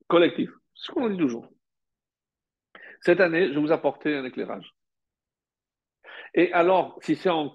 [0.07, 0.49] collectif.
[0.73, 1.47] C'est ce qu'on dit toujours.
[3.01, 4.73] Cette année, je vous apporter un éclairage.
[6.33, 7.53] Et alors, si c'est en,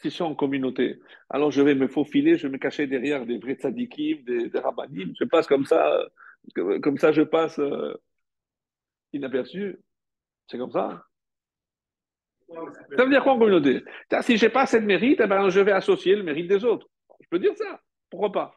[0.00, 0.98] si c'est en communauté,
[1.30, 4.58] alors je vais me faufiler, je vais me cacher derrière des vrais tzadikim, des, des
[4.58, 6.06] rabbinim, je passe comme ça,
[6.54, 7.94] comme ça je passe euh,
[9.12, 9.78] inaperçu.
[10.48, 11.04] C'est comme ça.
[12.48, 13.82] Ça veut dire quoi en communauté?
[14.22, 16.88] Si je n'ai pas de mérite, eh ben, je vais associer le mérite des autres.
[17.20, 17.80] Je peux dire ça.
[18.08, 18.54] Pourquoi pas?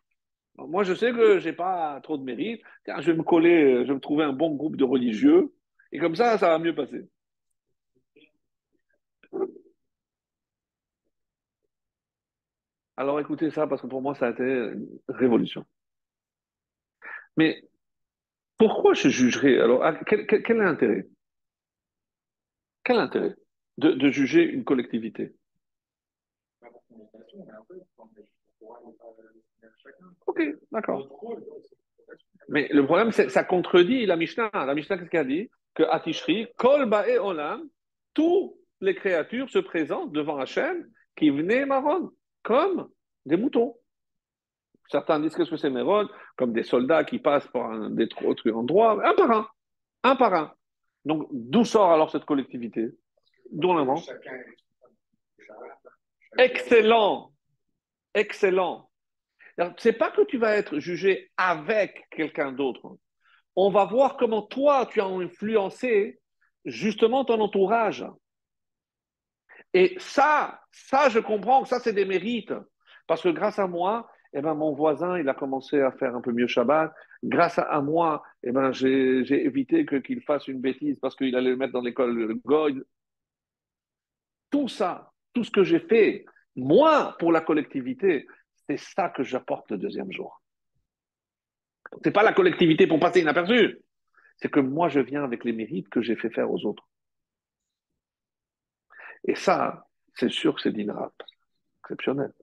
[0.57, 2.61] Moi, je sais que je n'ai pas trop de mérite.
[2.85, 5.53] je vais me coller, je vais me trouver un bon groupe de religieux.
[5.91, 7.07] Et comme ça, ça va mieux passer.
[12.99, 15.65] Alors écoutez ça, parce que pour moi, ça a été une révolution.
[17.37, 17.63] Mais
[18.57, 21.07] pourquoi je jugerais Alors, quel, quel, quel est l'intérêt?
[22.83, 23.35] Quel intérêt
[23.77, 25.33] de, juger une collectivité?
[30.27, 31.07] Ok, d'accord.
[32.49, 34.49] Mais le problème, c'est ça contredit la Mishnah.
[34.53, 35.49] La Mishnah, qu'est-ce qu'elle dit?
[35.73, 37.69] Que Atishri, Kol et Olam,
[38.13, 40.85] toutes les créatures se présentent devant Hachem
[41.15, 42.11] qui venaient marron,
[42.49, 42.89] comme
[43.27, 43.77] des moutons.
[44.89, 49.07] Certains disent que c'est Méron, comme des soldats qui passent par un, des autres endroits,
[49.07, 49.47] un par un,
[50.01, 50.51] un par un.
[51.05, 52.89] Donc, d'où sort alors cette collectivité?
[53.51, 53.71] D'où
[56.39, 57.31] Excellent.
[58.15, 58.89] Excellent.
[59.77, 62.97] C'est pas que tu vas être jugé avec quelqu'un d'autre.
[63.55, 66.19] On va voir comment toi, tu as influencé
[66.65, 68.07] justement ton entourage.
[69.73, 72.53] Et ça, ça, je comprends que ça, c'est des mérites.
[73.07, 76.21] Parce que grâce à moi, eh ben, mon voisin, il a commencé à faire un
[76.21, 76.93] peu mieux Shabbat.
[77.23, 81.57] Grâce à moi, eh ben, j'ai évité qu'il fasse une bêtise parce qu'il allait le
[81.57, 82.81] mettre dans l'école Goy
[84.49, 88.27] tout ça, tout ce que j'ai fait, moi, pour la collectivité,
[88.67, 90.41] c'est ça que j'apporte le deuxième jour.
[91.93, 93.79] Ce n'est pas la collectivité pour passer inaperçu.
[94.37, 96.87] C'est que moi, je viens avec les mérites que j'ai fait faire aux autres.
[99.29, 101.13] Et ça, c'est sûr que c'est d'Inrap.
[101.83, 102.33] Exceptionnel.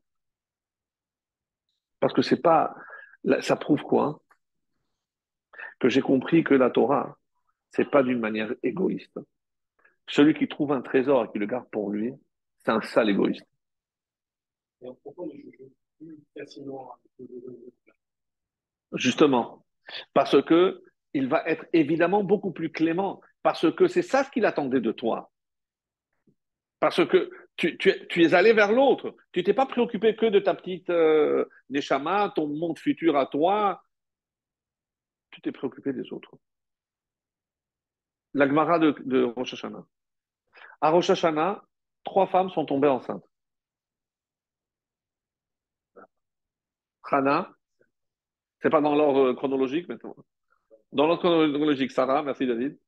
[1.99, 2.77] Parce que c'est pas.
[3.41, 4.23] Ça prouve quoi
[5.81, 7.19] Que j'ai compris que la Torah,
[7.73, 9.19] c'est pas d'une manière égoïste.
[10.07, 12.15] Celui qui trouve un trésor et qui le garde pour lui,
[12.59, 13.49] c'est un sale égoïste.
[18.93, 19.67] Justement,
[20.15, 24.47] parce que il va être évidemment beaucoup plus clément, parce que c'est ça ce qu'il
[24.47, 25.33] attendait de toi.
[26.81, 27.79] Parce que tu,
[28.17, 29.17] es allé vers l'autre.
[29.33, 33.83] Tu t'es pas préoccupé que de ta petite euh, Neshama, ton monde futur à toi.
[35.31, 36.37] Tu t'es préoccupé des autres.
[38.35, 39.85] La Gemara de, Rosh Hashanah.
[40.83, 41.65] À Rosh Hashanah,
[42.05, 43.25] trois femmes sont tombées enceintes.
[47.11, 47.51] Hana,
[48.61, 50.17] c'est pas dans l'ordre chronologique maintenant.
[50.93, 52.79] Dans l'ordre chronologique, Sarah, merci David.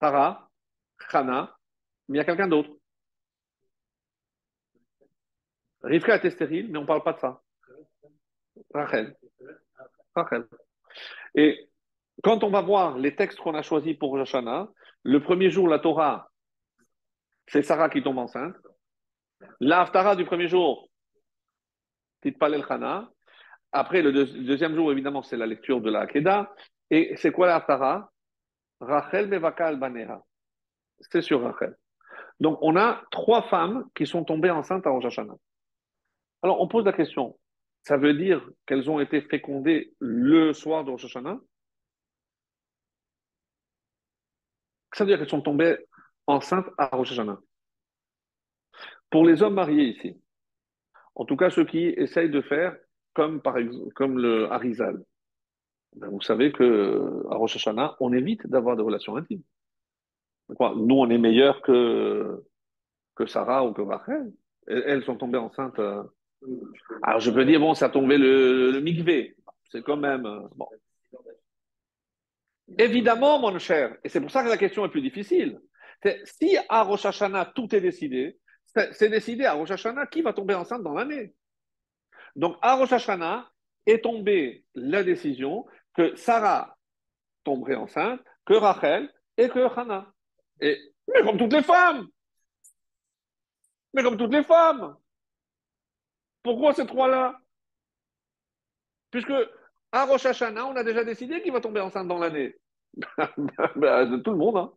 [0.00, 0.48] Sarah,
[1.12, 1.55] Hana,
[2.08, 2.70] mais il y a quelqu'un d'autre.
[5.82, 7.40] Rivka était stérile, mais on ne parle pas de ça.
[8.72, 9.16] Rachel.
[10.14, 10.46] Rachel.
[11.34, 11.68] Et
[12.22, 14.68] quand on va voir les textes qu'on a choisis pour Rosh Hashanah,
[15.02, 16.30] le premier jour, la Torah
[17.48, 18.56] c'est Sarah qui tombe enceinte.
[19.60, 20.88] L'Aftara du premier jour,
[22.22, 23.10] Titpalel Khana.
[23.72, 26.52] Après, le, deuxième jour, évidemment, c'est la lecture de la Keda.
[26.90, 28.10] Et c'est quoi l'Aftara
[28.80, 30.22] Rachel Mevakal Baneha.
[31.00, 31.76] C'est sur Rachel.
[32.40, 35.36] Donc, on a trois femmes qui sont tombées enceintes à Rosh Hashanah.
[36.42, 37.36] Alors, on pose la question
[37.86, 41.38] ça veut dire qu'elles ont été fécondées le soir de Rosh Hashanah?
[44.92, 45.76] Ça veut dire qu'elles sont tombées
[46.26, 47.38] enceinte à Rosh Hashanah.
[49.08, 50.20] Pour les hommes mariés ici,
[51.14, 52.76] en tout cas ceux qui essayent de faire
[53.14, 53.40] comme
[54.18, 55.04] le Harizal,
[55.94, 59.44] ben, vous savez que à Rosh Hashanah, on évite d'avoir des relations intimes.
[60.48, 62.44] Nous, on est meilleurs que,
[63.14, 64.32] que Sarah ou que Rachel.
[64.66, 65.78] Elles sont tombées enceintes.
[65.78, 66.02] Euh.
[67.02, 69.34] Alors je peux dire, bon, ça a tombé le, le
[69.70, 70.26] C'est quand même.
[70.26, 70.68] Euh, bon.
[72.78, 75.60] Évidemment, mon cher, et c'est pour ça que la question est plus difficile.
[76.24, 80.54] Si à Rosh Hashanah, tout est décidé, c'est décidé à Rosh Hashanah qui va tomber
[80.54, 81.34] enceinte dans l'année?
[82.34, 83.48] Donc à Rosh Hashanah
[83.86, 85.64] est tombée la décision
[85.94, 86.76] que Sarah
[87.44, 90.12] tomberait enceinte, que Rachel et que Hannah.
[90.60, 92.08] Mais comme toutes les femmes
[93.92, 94.96] Mais comme toutes les femmes
[96.42, 97.38] Pourquoi ces trois-là?
[99.10, 99.32] Puisque
[99.92, 102.56] à Rosh Hashanah, on a déjà décidé qu'il va tomber enceinte dans l'année.
[103.76, 104.56] Ben, tout le monde.
[104.56, 104.72] Hein.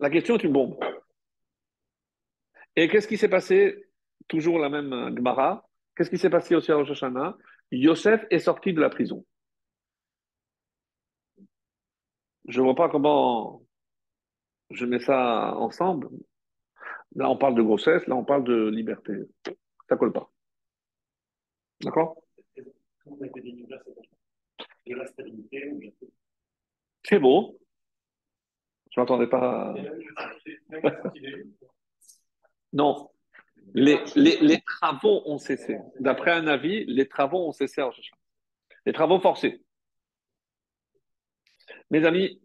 [0.00, 0.78] La question est une bombe.
[2.76, 3.90] Et qu'est-ce qui s'est passé?
[4.28, 5.68] Toujours la même Gemara.
[5.96, 7.36] Qu'est-ce qui s'est passé aussi à Rosh Hashanah?
[7.72, 9.26] Yosef est sorti de la prison.
[12.48, 13.62] Je vois pas comment.
[14.70, 16.08] je mets ça ensemble.
[17.14, 19.12] Là, on parle de grossesse, là, on parle de liberté.
[19.88, 20.30] Ça colle pas.
[21.82, 22.22] D'accord?
[27.04, 27.58] C'est beau.
[28.90, 29.74] Je m'attendais pas.
[32.72, 33.10] non.
[33.74, 35.78] Les, les, les, travaux ont cessé.
[36.00, 37.82] D'après un avis, les travaux ont cessé
[38.86, 39.62] Les travaux forcés.
[41.90, 42.38] Mes amis,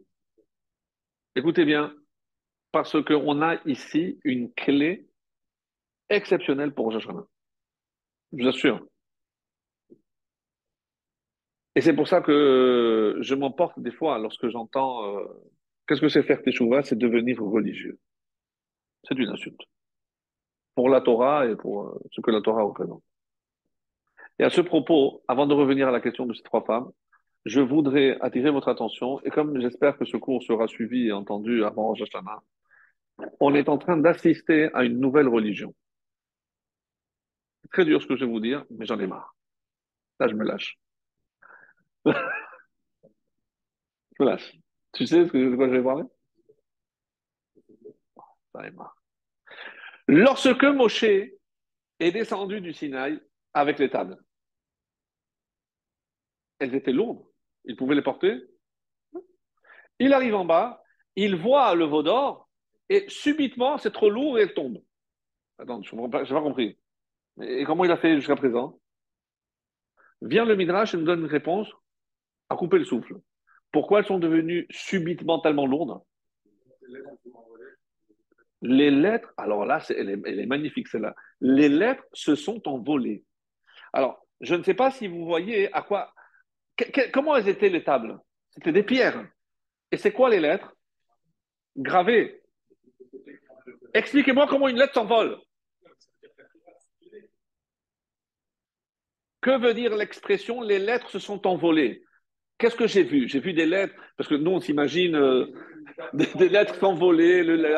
[1.36, 1.94] écoutez bien,
[2.72, 5.10] parce qu'on a ici une clé
[6.10, 7.06] exceptionnelle pour Rosh
[8.32, 8.88] Je vous assure.
[11.76, 15.26] Et c'est pour ça que je m'emporte des fois lorsque j'entends euh,
[15.88, 18.00] qu'est-ce que c'est faire teshuva, c'est devenir religieux.
[19.04, 19.60] C'est une insulte.
[20.76, 23.04] Pour la Torah et pour euh, ce que la Torah représente.
[24.40, 26.92] Et à ce propos, avant de revenir à la question de ces trois femmes,
[27.46, 31.64] je voudrais attirer votre attention, et comme j'espère que ce cours sera suivi et entendu
[31.64, 32.02] avant Rosh
[33.40, 35.76] on est en train d'assister à une nouvelle religion.
[37.62, 39.36] C'est très dur ce que je vais vous dire, mais j'en ai marre.
[40.20, 40.80] Là, je me lâche.
[42.06, 42.12] je
[44.20, 44.54] me lâche.
[44.94, 46.04] Tu sais de quoi je vais parler?
[48.54, 48.96] J'en ai marre.
[50.08, 51.40] Lorsque Moshe est
[52.00, 53.22] descendu du Sinaï
[53.54, 54.18] avec les tables,
[56.60, 57.26] elles étaient lourdes.
[57.66, 58.42] Il pouvait les porter.
[60.00, 60.84] Il arrive en bas,
[61.16, 62.50] il voit le veau d'or,
[62.90, 64.82] et subitement, c'est trop lourd et elle tombe.
[65.58, 66.78] Attends, je n'ai pas, compris.
[67.42, 68.80] Et comment il a fait jusqu'à présent?
[70.22, 71.68] Vient le Midrash et nous donne une réponse
[72.50, 73.16] à couper le souffle.
[73.72, 76.02] Pourquoi elles sont devenues subitement tellement lourdes?
[78.62, 81.16] Les lettres, alors là, est, elle, est, magnifique celle-là.
[81.42, 83.26] Les lettres se sont envolées.
[83.92, 86.14] Alors, je ne sais pas si vous voyez à quoi.
[87.12, 88.20] Comment elles étaient les tables?
[88.52, 89.26] C'était des pierres.
[89.92, 90.76] Et c'est quoi les lettres?
[91.78, 92.42] Gravées.
[93.94, 95.38] Expliquez-moi comment une lettre s'envole.
[99.42, 102.04] Que veut dire l'expression les lettres se sont envolées?
[102.58, 103.28] Qu'est-ce que j'ai vu?
[103.28, 105.48] J'ai vu des lettres, parce que nous on s'imagine euh,
[106.14, 107.76] des, lettres s'envoler, le, le.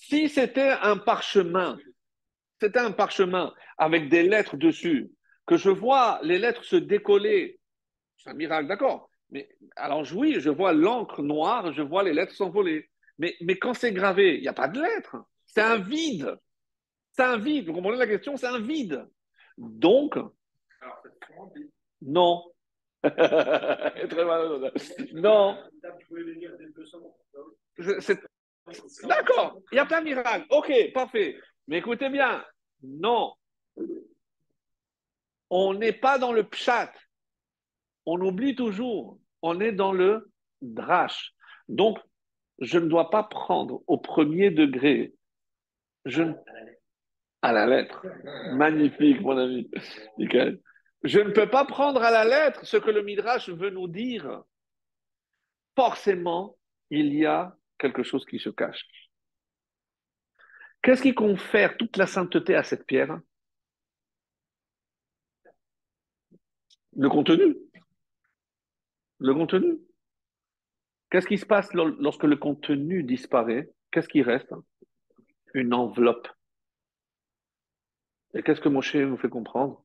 [0.00, 1.78] Si c'était un parchemin,
[2.60, 5.10] c'était un parchemin avec des lettres dessus,
[5.46, 7.60] que je vois les lettres se décoller
[8.22, 9.10] c'est un miracle, d'accord.
[9.30, 12.90] Mais alors oui, je vois l'encre noire, je vois les lettres s'envoler.
[13.18, 15.16] Mais, mais quand c'est gravé, il n'y a pas de lettres.
[15.46, 16.36] C'est un vide.
[17.12, 17.66] C'est un vide.
[17.66, 18.36] Vous comprenez la question?
[18.36, 19.06] C'est un vide.
[19.56, 20.14] Donc,
[22.02, 22.44] non.
[23.02, 24.72] Très mal.
[25.14, 25.58] Non.
[29.04, 30.46] D'accord, il y a plein de miracles.
[30.50, 31.36] Ok, parfait.
[31.68, 32.44] Mais écoutez bien,
[32.82, 33.32] non.
[35.50, 36.92] On n'est pas dans le pchat
[38.06, 40.30] on oublie toujours, on est dans le
[40.62, 41.32] drash.
[41.68, 41.98] Donc,
[42.58, 45.14] je ne dois pas prendre au premier degré.
[46.04, 46.24] Je...
[47.42, 48.04] À la lettre.
[48.52, 49.70] Magnifique, mon ami.
[51.04, 54.42] Je ne peux pas prendre à la lettre ce que le Midrash veut nous dire.
[55.76, 56.56] Forcément,
[56.90, 58.86] il y a quelque chose qui se cache.
[60.82, 63.18] Qu'est-ce qui confère toute la sainteté à cette pierre?
[66.92, 67.56] Le contenu
[69.20, 69.78] le contenu.
[71.10, 73.70] Qu'est-ce qui se passe lorsque le contenu disparaît?
[73.90, 74.54] Qu'est-ce qui reste?
[75.54, 76.28] Une enveloppe.
[78.34, 79.84] Et qu'est-ce que Moshe nous fait comprendre?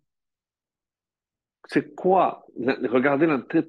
[1.67, 2.45] C'est quoi?
[2.57, 3.25] Regardez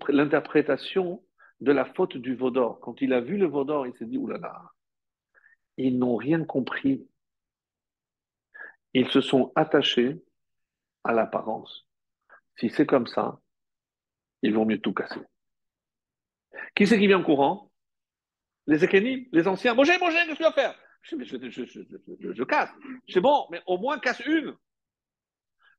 [0.09, 1.25] l'interprétation
[1.61, 2.81] de la faute du Vaudor.
[2.81, 4.73] Quand il a vu le Vaudor, il s'est dit, oulala,
[5.77, 7.07] ils n'ont rien compris.
[8.95, 10.23] Ils se sont attachés
[11.05, 11.87] à l'apparence.
[12.57, 13.41] Si c'est comme ça,
[14.43, 15.21] ils vont mieux tout casser.
[16.75, 17.71] Qui c'est qui vient en courant?
[18.67, 19.75] Les Ékénim, les anciens.
[19.75, 20.75] Moshe, Moshe, qu'est-ce que tu faire?
[21.03, 22.71] Je, je, je, casse.
[23.09, 24.57] C'est bon, mais au moins casse une.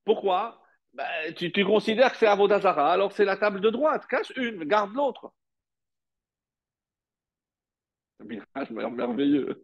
[0.06, 0.62] Pourquoi?
[0.94, 4.08] Ben, tu, considères que c'est Avodazara, alors c'est la table de droite.
[4.08, 5.34] Casse une, garde l'autre.
[8.72, 9.64] merveilleux.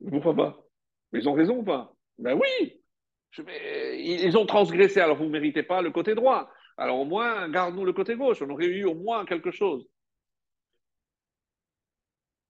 [0.10, 0.64] Pourquoi pas
[1.12, 1.94] Ils ont raison ou pas?
[2.18, 2.80] Ben oui
[3.38, 6.50] Ils ont transgressé, alors vous ne méritez pas le côté droit.
[6.76, 8.42] Alors au moins, garde-nous le côté gauche.
[8.42, 9.86] On aurait eu au moins quelque chose.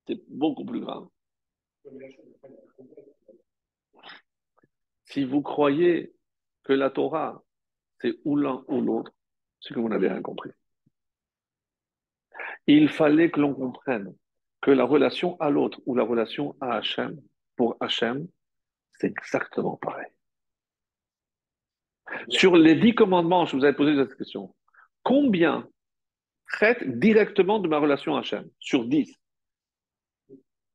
[0.06, 1.06] C'est beaucoup plus grave.
[5.04, 6.14] Si vous croyez
[6.64, 7.42] que la Torah,
[8.00, 9.12] c'est ou l'un ou l'autre,
[9.60, 10.50] c'est que vous n'avez rien compris.
[12.66, 14.14] Il fallait que l'on comprenne
[14.62, 17.20] que la relation à l'autre ou la relation à Hachem,
[17.56, 18.26] pour Hachem,
[18.92, 20.10] c'est exactement pareil.
[22.28, 24.54] Sur les dix commandements, je vous avais posé cette question.
[25.02, 25.68] combien
[26.52, 28.48] traite directement de ma relation à Hachem?
[28.60, 29.12] Sur 10.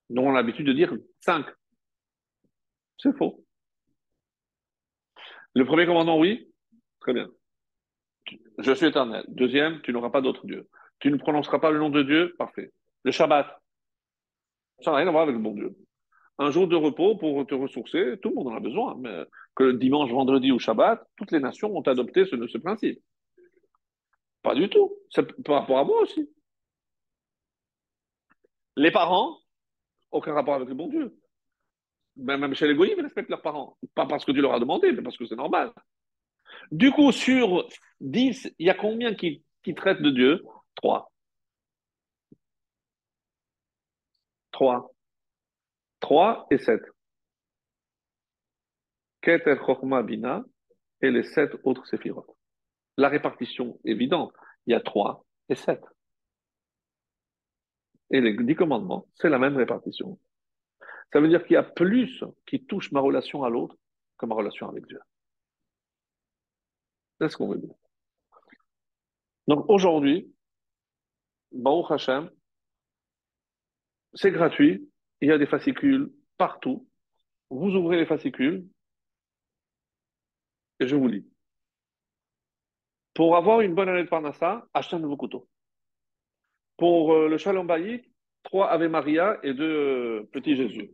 [0.10, 1.46] Nous on a l'habitude de dire 5.
[2.98, 3.44] C'est faux.
[5.54, 6.52] Le premier commandement, oui
[7.00, 7.30] Très bien.
[8.58, 9.24] Je suis éternel.
[9.30, 10.68] Deuxième, tu n'auras pas d'autre Dieu.
[11.00, 12.36] Tu ne prononceras pas le nom de Dieu?
[12.38, 12.74] Parfait.
[13.04, 13.62] Le Shabbat.
[14.82, 15.76] Ça n'a rien à voir avec le bon Dieu.
[16.40, 18.96] Un jour de repos pour te ressourcer, tout le monde en a besoin.
[19.00, 19.26] Mais
[19.56, 23.02] que le dimanche, vendredi ou Shabbat, toutes les nations ont adopté ce, principe.
[24.44, 24.94] Pas du tout.
[25.10, 26.30] C'est par rapport à moi aussi.
[28.76, 29.40] Les parents,
[30.12, 31.18] aucun rapport avec le bon Dieu.
[32.18, 33.78] Même chez les goïs, ils respectent leurs parents.
[33.96, 35.72] Pas parce que Dieu leur a demandé, mais parce que c'est normal.
[36.72, 37.68] Du coup, sur
[38.02, 40.44] 10, il y a combien qui, qui traitent de Dieu?
[40.76, 41.12] 3.
[44.58, 44.92] 3.
[46.00, 46.82] 3 et 7.
[49.22, 50.44] Keter Chokma Bina
[51.02, 52.36] et les 7 autres séphirotes.
[52.98, 54.34] La répartition évidente,
[54.66, 55.80] il y a 3 et 7.
[58.10, 60.18] Et les 10 commandements, c'est la même répartition.
[61.14, 63.76] Ça veut dire qu'il y a plus qui touche ma relation à l'autre
[64.18, 65.00] que ma relation avec Dieu.
[67.22, 67.76] C'est ce qu'on veut dire.
[69.48, 70.34] Donc aujourd'hui,
[71.52, 72.32] Baruch Hashem,
[74.14, 74.90] c'est gratuit,
[75.22, 76.88] il y a des fascicules partout.
[77.50, 78.68] Vous ouvrez les fascicules
[80.80, 81.26] et je vous lis.
[83.14, 85.48] Pour avoir une bonne année de Parnassa, achetez un nouveau couteau.
[86.78, 87.68] Pour euh, le Shalom
[88.44, 90.92] trois Ave Maria et deux euh, petits Jésus.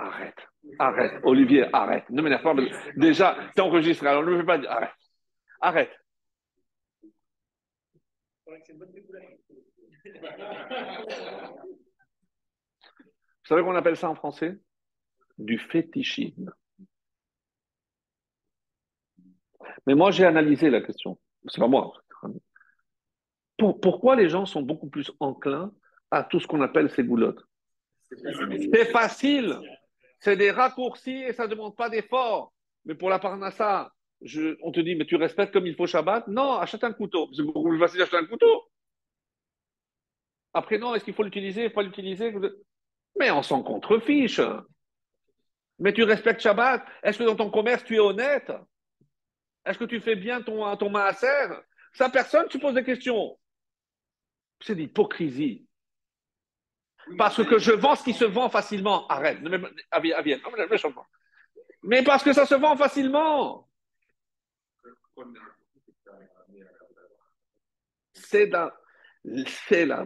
[0.00, 0.36] Arrête,
[0.78, 2.08] arrête, Olivier, arrête.
[2.10, 2.54] Ne m'énerve pas.
[2.96, 4.70] Déjà, t'es enregistré, alors ne me fais pas dire.
[4.70, 4.94] Arrête,
[5.60, 5.90] arrête.
[13.48, 14.58] Vous savez qu'on appelle ça en français?
[15.38, 16.52] Du fétichisme.
[19.86, 21.18] Mais moi, j'ai analysé la question.
[21.46, 21.92] C'est pas moi.
[23.80, 25.72] pourquoi les gens sont beaucoup plus enclins
[26.10, 27.42] à tout ce qu'on appelle ces goulottes
[28.10, 29.58] C'est facile.
[30.20, 32.52] C'est des raccourcis et ça ne demande pas d'effort.
[32.84, 33.92] Mais pour la parnassa,
[34.62, 37.30] on te dit, mais tu respectes comme il faut Shabbat Non, achète un couteau.
[37.34, 38.64] C'est beaucoup plus facile d'acheter un couteau.
[40.54, 42.34] Après, non, est-ce qu'il faut l'utiliser Il faut l'utiliser
[43.18, 44.40] Mais on s'en contrefiche.
[45.78, 48.50] Mais tu respectes Shabbat Est-ce que dans ton commerce, tu es honnête
[49.64, 51.54] Est-ce que tu fais bien ton, ton maaser
[51.92, 53.38] Ça, personne, tu poses des questions.
[54.60, 55.68] C'est de l'hypocrisie.
[57.16, 59.06] Parce que je vends ce qui se vend facilement.
[59.06, 59.38] Arrête.
[61.82, 63.67] Mais parce que ça se vend facilement.
[68.14, 70.04] C'est la,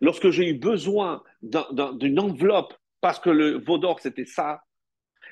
[0.00, 4.62] Lorsque j'ai eu besoin d'une enveloppe parce que le Vaudor c'était ça,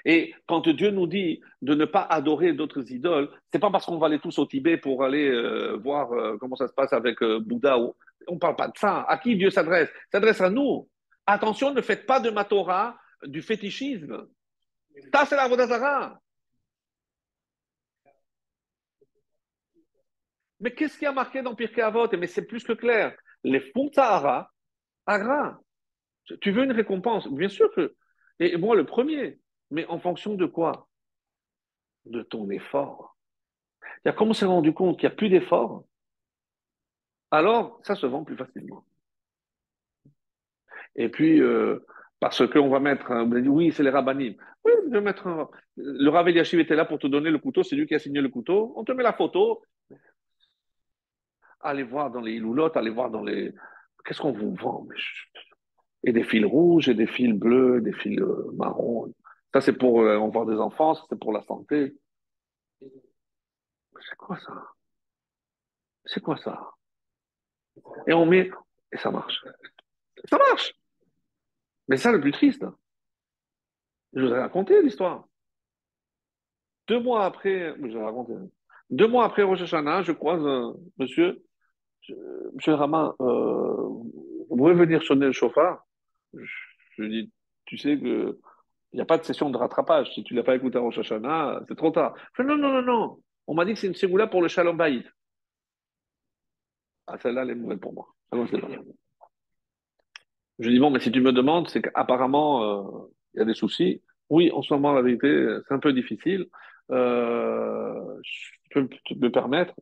[0.05, 3.99] et quand Dieu nous dit de ne pas adorer d'autres idoles, c'est pas parce qu'on
[3.99, 7.23] va aller tous au Tibet pour aller euh, voir euh, comment ça se passe avec
[7.23, 7.79] euh, Bouddha.
[8.27, 9.03] On parle pas de ça.
[9.09, 9.89] À qui Dieu s'adresse?
[10.13, 10.89] S'adresse à nous.
[11.27, 12.47] Attention, ne faites pas de ma
[13.25, 14.27] du fétichisme.
[15.13, 16.21] Ça, c'est la Vodazara.
[20.61, 22.09] Mais qu'est-ce qui a marqué dans Pirkei Avot?
[22.17, 23.17] Mais c'est plus que clair.
[23.43, 24.51] Les fonds Sahara,
[25.07, 25.61] Agra.
[26.41, 27.29] Tu veux une récompense?
[27.29, 27.95] Bien sûr que.
[28.41, 29.39] Et moi, le premier.
[29.71, 30.89] Mais en fonction de quoi?
[32.07, 33.17] De ton effort.
[34.17, 35.85] Comme on s'est rendu compte qu'il n'y a plus d'effort,
[37.31, 38.85] alors ça se vend plus facilement.
[40.95, 41.85] Et puis, euh,
[42.21, 44.35] parce qu'on va mettre, on va dire, oui, c'est les rabbinim.
[44.65, 45.51] Oui, je vais mettre.
[45.77, 48.21] Le Rav Eliashiv était là pour te donner le couteau, c'est lui qui a signé
[48.21, 48.73] le couteau.
[48.77, 49.63] On te met la photo,
[51.65, 53.53] allez voir dans les loulottes, allez voir dans les.
[54.05, 54.87] Qu'est-ce qu'on vous vend
[56.05, 59.13] Et des fils rouges, et des fils bleus, des fils euh, marrons.
[59.53, 61.97] Ça, c'est pour euh, on voit des enfants, ça, c'est pour la santé.
[62.81, 64.53] C'est quoi ça?
[66.05, 66.71] C'est quoi ça?
[68.07, 68.51] Et on met.
[68.93, 69.43] Et ça marche.
[70.29, 70.75] Ça marche
[71.89, 72.77] Mais ça, le plus triste, hein.
[74.13, 75.27] je vous ai raconté l'histoire.
[76.87, 78.35] Deux mois après, je vous raconté.
[78.91, 81.43] Deux mois après Rosh Hashanah, je croise un monsieur
[82.55, 83.89] Monsieur Rama, euh,
[84.49, 85.85] vous pouvez venir sonner le chauffard
[86.39, 87.33] je, lui dis,
[87.65, 88.39] tu sais que
[88.93, 90.13] il n'y a pas de session de rattrapage.
[90.15, 92.15] Si tu ne l'as pas écouté à Rosh c'est trop tard.
[92.39, 93.19] Je dis, non, non, non, non.
[93.49, 95.05] On m'a dit que c'est une ségoula pour le Shalom Bayit.
[97.09, 98.07] Ah, celle-là, elle est pour moi.
[98.31, 98.37] Ah
[100.61, 103.55] je dis, bon, mais si tu me demandes, c'est qu'apparemment, euh, il y a des
[103.55, 104.01] soucis.
[104.31, 106.47] Oui, en ce moment, la vérité, c'est un peu difficile.
[106.93, 109.75] Euh, je peux me permettre,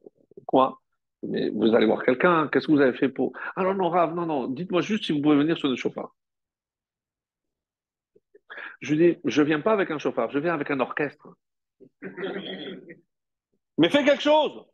[0.46, 0.81] quoi?
[1.22, 3.32] Mais vous allez voir quelqu'un, qu'est-ce que vous avez fait pour.
[3.56, 6.14] Ah non, non, Rav, non, non, dites-moi juste si vous pouvez venir sur le chauffard.
[8.80, 11.36] Je dis, je ne viens pas avec un chauffard, je viens avec un orchestre.
[13.78, 14.64] Mais fais quelque chose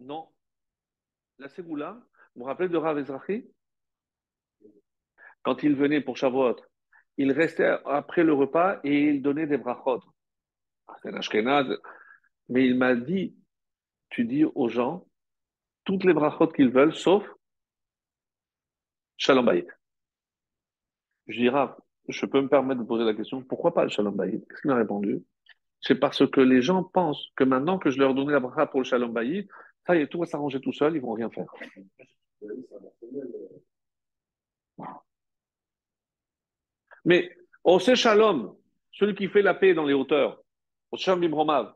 [0.00, 0.28] Non.
[1.38, 2.00] La Ségoula,
[2.34, 3.46] vous vous rappelez de Rav Ezrachi?
[5.42, 6.56] Quand il venait pour Shavuot,
[7.18, 10.00] il restait après le repas et il donnait des brachot.
[10.86, 11.66] Ah, c'est un ashkenaz.
[12.48, 13.36] Mais il m'a dit,
[14.12, 15.06] tu dis aux gens
[15.84, 17.26] toutes les brachot qu'ils veulent, sauf
[19.16, 19.66] Shalom Bayit.
[21.26, 21.68] Je dirais,
[22.08, 24.44] je peux me permettre de poser la question, pourquoi pas le Shalom Bayit?
[24.48, 25.24] Qu'est-ce qu'il m'a répondu?
[25.80, 28.80] C'est parce que les gens pensent que maintenant que je leur donnais la bracha pour
[28.80, 29.48] le Shalom Bayit,
[29.86, 31.46] ça y est, tout va s'arranger tout seul, ils vont rien faire.
[37.04, 38.56] Mais au Shalom,
[38.92, 40.42] celui qui fait la paix dans les hauteurs,
[40.90, 41.74] au Shalom Bibromav,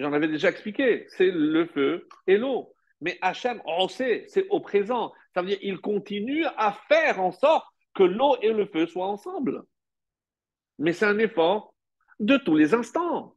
[0.00, 2.74] j'en avais déjà expliqué, c'est le feu et l'eau.
[3.00, 5.12] Mais Hachem, on sait, c'est au présent.
[5.34, 9.06] Ça veut dire qu'il continue à faire en sorte que l'eau et le feu soient
[9.06, 9.62] ensemble.
[10.78, 11.74] Mais c'est un effort
[12.18, 13.36] de tous les instants.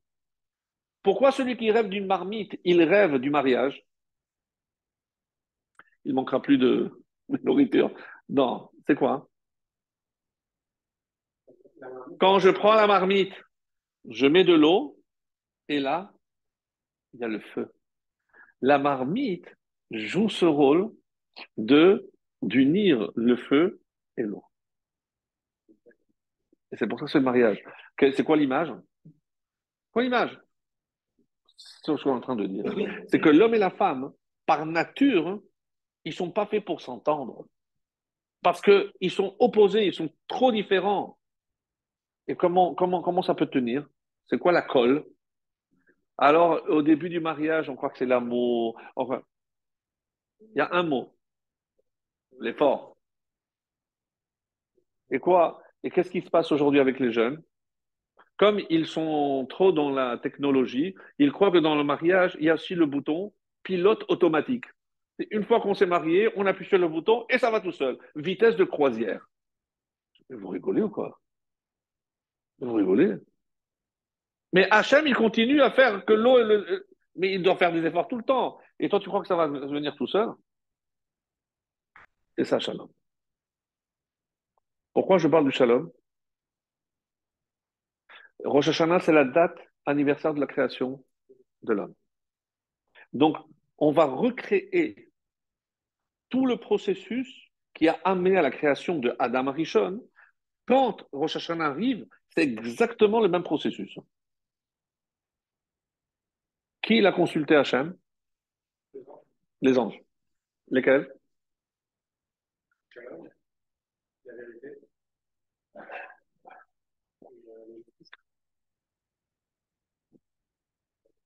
[1.04, 3.84] Pourquoi celui qui rêve d'une marmite, il rêve du mariage?
[6.06, 6.92] Il manquera plus de
[7.44, 7.92] nourriture.
[8.30, 9.28] Non, c'est quoi?
[12.20, 13.34] Quand je prends la marmite,
[14.10, 15.00] je mets de l'eau
[15.68, 16.14] et là,
[17.14, 17.72] il y a le feu.
[18.62, 19.48] La marmite
[19.92, 20.92] joue ce rôle
[21.58, 22.10] de
[22.42, 23.82] d'unir le feu
[24.18, 24.44] et l'eau.
[26.72, 27.62] Et c'est pour ça le mariage.
[28.00, 28.74] C'est quoi l'image?
[29.92, 30.40] Quoi l'image?
[31.58, 32.64] C'est ce que je suis en train de dire.
[33.10, 34.12] C'est que l'homme et la femme,
[34.46, 35.42] par nature,
[36.04, 37.46] ils sont pas faits pour s'entendre.
[38.42, 41.20] Parce qu'ils sont opposés, ils sont trop différents.
[42.28, 43.88] Et comment, comment, comment ça peut tenir?
[44.28, 45.06] C'est quoi la colle?
[46.18, 48.80] Alors, au début du mariage, on croit que c'est l'amour.
[48.96, 49.24] Enfin,
[50.42, 51.16] il y a un mot
[52.40, 52.98] l'effort.
[55.10, 55.62] Et quoi?
[55.84, 57.42] Et qu'est-ce qui se passe aujourd'hui avec les jeunes?
[58.38, 62.50] Comme ils sont trop dans la technologie, ils croient que dans le mariage, il y
[62.50, 63.34] a aussi le bouton
[63.64, 64.66] pilote automatique.
[65.30, 68.00] Une fois qu'on s'est marié, on appuie sur le bouton et ça va tout seul.
[68.16, 69.28] Vitesse de croisière.
[70.30, 71.20] Vous rigolez ou quoi?
[72.60, 73.18] Vous rigolez?
[74.54, 76.38] Mais Hachem, il continue à faire que l'eau.
[77.16, 78.60] Mais il doit faire des efforts tout le temps.
[78.80, 80.30] Et toi, tu crois que ça va venir tout seul?
[82.38, 82.90] C'est ça, shalom.
[84.94, 85.92] Pourquoi je parle du shalom?
[88.44, 91.04] Rosh Hashanah, c'est la date anniversaire de la création
[91.64, 91.94] de l'homme.
[93.14, 93.38] Donc,
[93.78, 95.12] on va recréer
[96.30, 97.28] tout le processus
[97.74, 100.02] qui a amené à la création de Adam Arishon.
[100.66, 104.00] Quand Rosh Hashanah arrive, c'est exactement le même processus.
[106.82, 107.96] Qui l'a consulté Hachem?
[109.62, 110.00] Les anges.
[110.70, 111.12] Lesquels?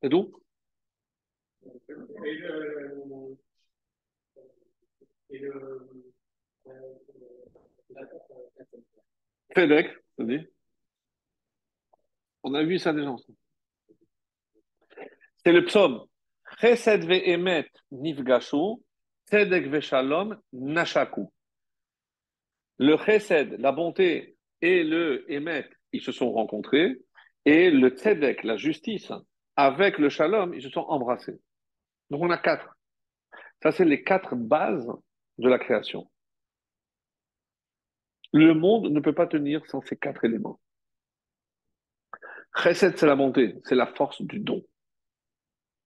[0.01, 0.31] Et d'où?
[9.55, 9.87] Fedek,
[12.43, 13.09] On a vu ça déjà
[15.45, 16.03] C'est le psaume.
[16.59, 18.81] Chesed ve'emet nifgashu,
[19.29, 21.31] tzedek ve'shalom nashaku.
[22.79, 26.97] Le chesed, la bonté, et le émet, ils se sont rencontrés,
[27.45, 29.11] et le tzedek, la justice,
[29.55, 31.39] avec le shalom, ils se sont embrassés.
[32.09, 32.75] Donc on a quatre.
[33.61, 34.91] Ça, c'est les quatre bases
[35.37, 36.09] de la création.
[38.33, 40.59] Le monde ne peut pas tenir sans ces quatre éléments.
[42.55, 44.65] Chesed, c'est la bonté, c'est la force du don.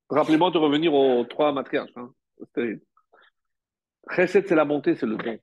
[0.10, 1.92] Rappelez-moi de revenir aux trois matriarches.
[1.96, 2.14] Hein.
[2.56, 5.40] C'est la bonté, c'est le don.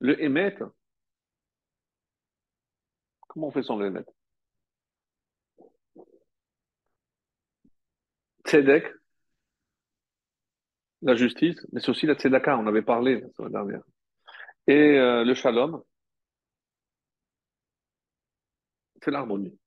[0.00, 0.56] Le émet,
[3.28, 4.04] comment on fait sans le émet
[8.46, 8.86] Tzedek,
[11.02, 13.82] la justice, mais c'est aussi la tzedaka, on avait parlé la semaine dernière.
[14.66, 15.82] Et euh, le shalom,
[19.02, 19.58] c'est l'harmonie.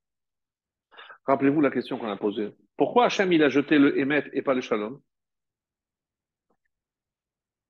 [1.25, 2.55] Rappelez-vous la question qu'on a posée.
[2.79, 5.01] Pourquoi Hachem il a jeté le émet et pas le shalom?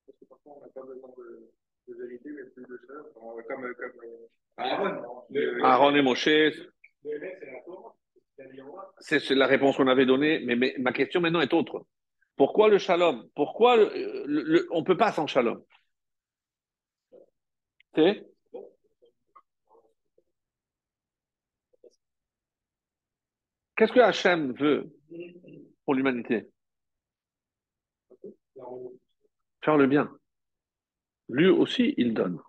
[0.06, 3.06] Parce que parfois on n'a pas besoin de, vérité, mais plus de shalom.
[3.48, 3.92] Comme, comme
[5.64, 5.96] Aaron.
[5.96, 6.28] et Moshe.
[6.28, 6.52] Le
[7.06, 7.96] émet, c'est la Torah.
[9.00, 11.88] C'est la réponse qu'on avait donnée, mais, ma question maintenant est autre.
[12.36, 13.28] Pourquoi le shalom?
[13.34, 15.64] Pourquoi on ne peut pas sans shalom?
[17.96, 18.28] C'est?
[23.76, 24.99] Qu'est-ce que Hachem veut?
[25.86, 26.50] pour l'humanité
[29.62, 30.12] Faire le bien.
[31.30, 32.40] Lui aussi, il donne.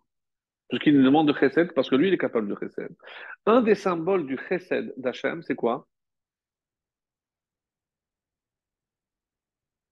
[0.68, 2.94] Puisqu'il nous demande de chesed, parce que lui, il est capable de chesed.
[3.46, 5.86] Un des symboles du chesed d'Hachem, c'est quoi?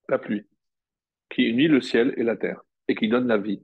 [0.07, 0.47] La pluie,
[1.29, 3.63] qui unit le ciel et la terre, et qui donne la vie.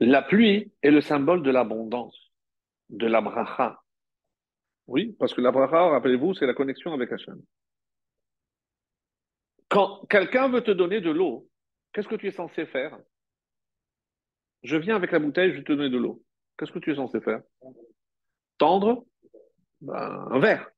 [0.00, 2.32] La pluie est le symbole de l'abondance,
[2.88, 3.82] de la bracha,
[4.88, 7.40] oui, parce que la bracha, rappelez-vous, c'est la connexion avec Hachem.
[9.68, 11.46] Quand quelqu'un veut te donner de l'eau,
[11.92, 12.98] qu'est-ce que tu es censé faire?
[14.62, 16.22] Je viens avec la bouteille, je te donne de l'eau.
[16.56, 17.42] Qu'est-ce que tu es censé faire?
[18.56, 19.04] Tendre?
[19.80, 20.68] Ben, un verre,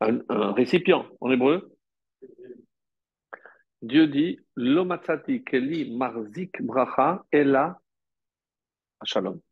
[0.00, 1.76] un, récipient en hébreu.
[3.82, 7.78] Dieu dit Lomatzati keli marzik bracha ela
[9.04, 9.42] shalom.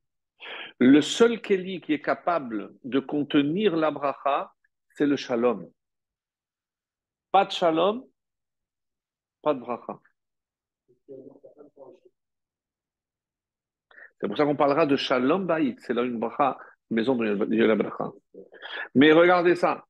[0.79, 4.53] Le seul keli qui est capable de contenir la bracha,
[4.91, 5.71] c'est le shalom.
[7.31, 8.05] Pas de shalom,
[9.43, 10.01] pas de bracha.
[14.21, 15.79] C'est pour ça qu'on parlera de shalom baït.
[15.81, 16.59] C'est là une bracha,
[16.91, 18.11] maison de la bracha.
[18.95, 19.85] Mais regardez ça.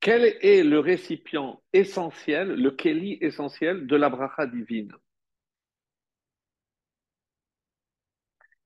[0.00, 4.92] Quel est le récipient essentiel, le keli essentiel de la bracha divine?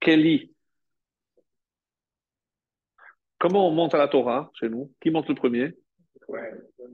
[0.00, 0.54] Keli.
[3.38, 4.92] Comment on monte à la Torah chez nous?
[5.00, 5.74] Qui monte le premier?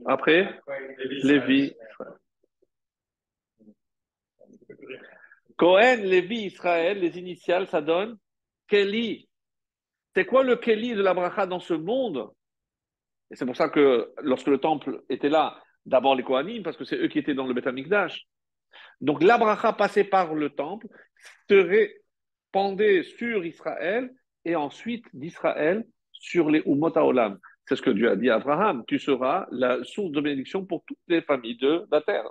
[0.05, 0.59] Après,
[1.23, 1.73] Lévi.
[5.57, 8.17] Cohen, Lévi, Israël, les initiales, ça donne
[8.67, 9.29] Kelly.
[10.13, 12.29] C'est quoi le Kelly de la bracha dans ce monde?
[13.31, 16.85] Et c'est pour ça que lorsque le temple était là, d'abord les Kohanim, parce que
[16.85, 18.27] c'est eux qui étaient dans le Beth Amikdash.
[19.01, 20.87] Donc la bracha passée par le temple
[21.49, 21.95] serait
[22.55, 27.37] pendée sur Israël et ensuite d'Israël sur les Umot Olam.
[27.65, 28.85] C'est ce que Dieu a dit à Abraham.
[28.87, 32.23] Tu seras la source de bénédiction pour toutes les familles de la terre.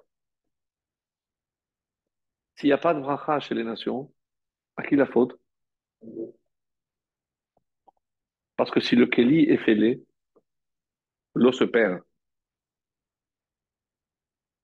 [2.55, 4.11] S'il n'y a pas de bracha chez les nations,
[4.79, 5.39] à qui la faute?
[8.57, 10.03] Parce que si le Kéli est fêlé,
[11.35, 12.01] l'eau se perd.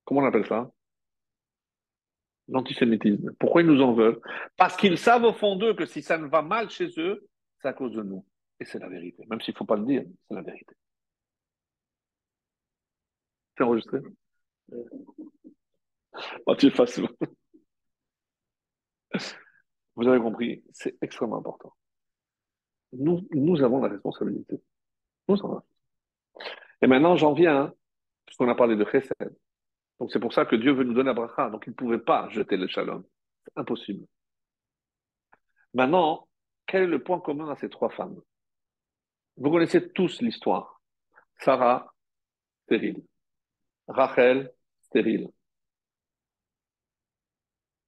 [0.05, 0.71] Comment on appelle ça?
[2.51, 3.33] L'antisémitisme.
[3.39, 4.21] Pourquoi ils nous en veulent?
[4.57, 7.29] Parce qu'ils savent au fond d'eux que si ça ne va mal chez eux,
[7.61, 8.27] c'est à cause de nous.
[8.59, 9.25] Et c'est la vérité.
[9.31, 10.75] Même s'il ne faut pas le dire, c'est la vérité.
[13.57, 14.01] C'est enregistré?
[16.47, 17.07] Mathieu Fassou.
[19.97, 21.75] Vous avez compris, c'est extrêmement important.
[22.93, 24.61] Nous, nous avons la responsabilité.
[25.29, 25.63] Nous avons.
[26.83, 27.75] Et maintenant, j'en viens, hein,
[28.27, 29.37] puisqu'on a parlé de Chesed.
[30.01, 31.51] Donc c'est pour ça que Dieu veut nous donner la bracha.
[31.51, 33.05] Donc il ne pouvait pas jeter le shalom.
[33.45, 34.07] C'est impossible.
[35.75, 36.27] Maintenant,
[36.67, 38.19] quel est le point commun à ces trois femmes?
[39.37, 40.81] Vous connaissez tous l'histoire.
[41.39, 41.93] Sarah,
[42.65, 43.03] stérile.
[43.89, 45.29] Rachel, stérile.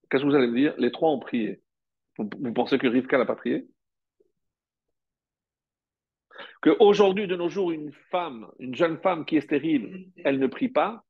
[0.08, 0.74] Qu'est-ce que vous allez me dire?
[0.78, 1.62] Les trois ont prié.
[2.18, 3.66] Vous, pensez que Rivka n'a pas prié?
[6.60, 10.68] Qu'aujourd'hui, de nos jours, une femme, une jeune femme qui est stérile, elle ne prie
[10.68, 11.02] pas?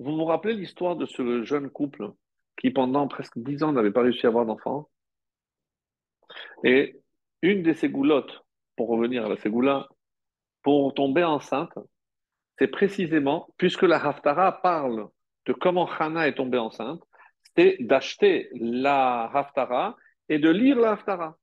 [0.00, 2.10] Vous vous rappelez l'histoire de ce jeune couple
[2.56, 4.88] qui, pendant presque dix ans, n'avait pas réussi à avoir d'enfant?
[6.64, 6.98] Et
[7.42, 8.42] une des ségoulottes,
[8.76, 9.88] pour revenir à la ségoula,
[10.62, 11.74] pour tomber enceinte,
[12.58, 15.08] c'est précisément, puisque la Haftara parle
[15.44, 17.02] de comment Hana est tombée enceinte,
[17.54, 19.96] c'est d'acheter la Haftara
[20.30, 21.36] et de lire la Haftara.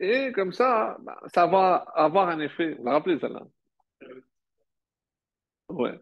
[0.00, 2.74] Et comme ça, bah, ça va avoir un effet.
[2.74, 3.42] Vous vous rappelez celle-là?
[5.68, 6.00] Ouais.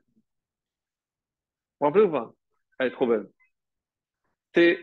[1.82, 2.32] Vous rappelez ou pas?
[2.78, 3.28] Elle est trop belle.
[4.54, 4.78] C'est,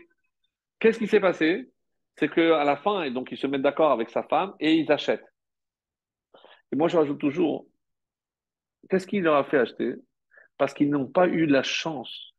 [0.78, 1.72] qu'est-ce qui s'est passé?
[2.16, 4.92] C'est qu'à la fin, et donc ils se mettent d'accord avec sa femme et ils
[4.92, 5.24] achètent.
[6.70, 7.66] Et moi, je rajoute toujours,
[8.90, 9.94] qu'est-ce qu'il leur a fait acheter?
[10.58, 12.34] Parce qu'ils n'ont pas eu la chance,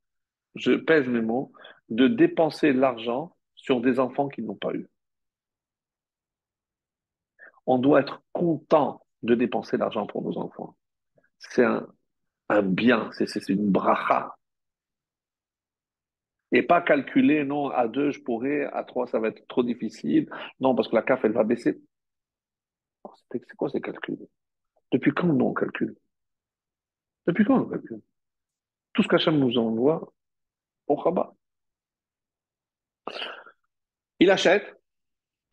[0.53, 1.51] je pèse mes mots,
[1.89, 4.87] de dépenser l'argent sur des enfants qu'ils n'ont pas eu.
[7.65, 10.77] On doit être content de dépenser l'argent pour nos enfants.
[11.39, 14.35] C'est un bien, c'est une bracha.
[16.51, 20.29] Et pas calculer, non, à deux, je pourrais, à trois, ça va être trop difficile.
[20.59, 21.81] Non, parce que la CAF, elle va baisser.
[23.31, 24.27] C'est quoi ces calculs?
[24.91, 25.95] Depuis quand on calcule?
[27.25, 28.01] Depuis quand on calcule?
[28.93, 30.13] Tout ce qu'Hachem nous envoie,
[30.87, 31.33] au rabat.
[34.19, 34.77] Il achète,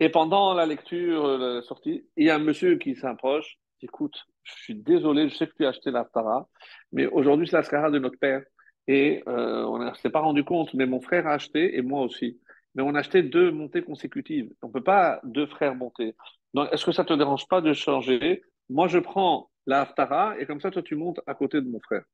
[0.00, 4.16] et pendant la lecture, euh, la sortie, il y a un monsieur qui s'approche, écoute,
[4.42, 6.48] je suis désolé, je sais que tu as acheté la Tara,
[6.92, 8.42] mais aujourd'hui, c'est la Skara de notre père.
[8.88, 12.02] Et euh, on ne s'est pas rendu compte, mais mon frère a acheté et moi
[12.02, 12.40] aussi.
[12.74, 14.50] Mais on a acheté deux montées consécutives.
[14.62, 16.16] On ne peut pas deux frères monter.
[16.72, 18.42] Est-ce que ça ne te dérange pas de changer?
[18.70, 21.80] Moi, je prends la Haftara et comme ça, toi, tu montes à côté de mon
[21.80, 22.04] frère.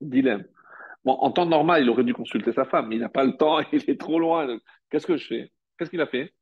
[0.00, 0.44] Dilemme.
[1.04, 3.36] Bon, en temps normal, il aurait dû consulter sa femme, mais il n'a pas le
[3.36, 4.58] temps, il est trop loin.
[4.90, 5.52] Qu'est-ce que je fais?
[5.78, 6.34] Qu'est-ce qu'il a fait?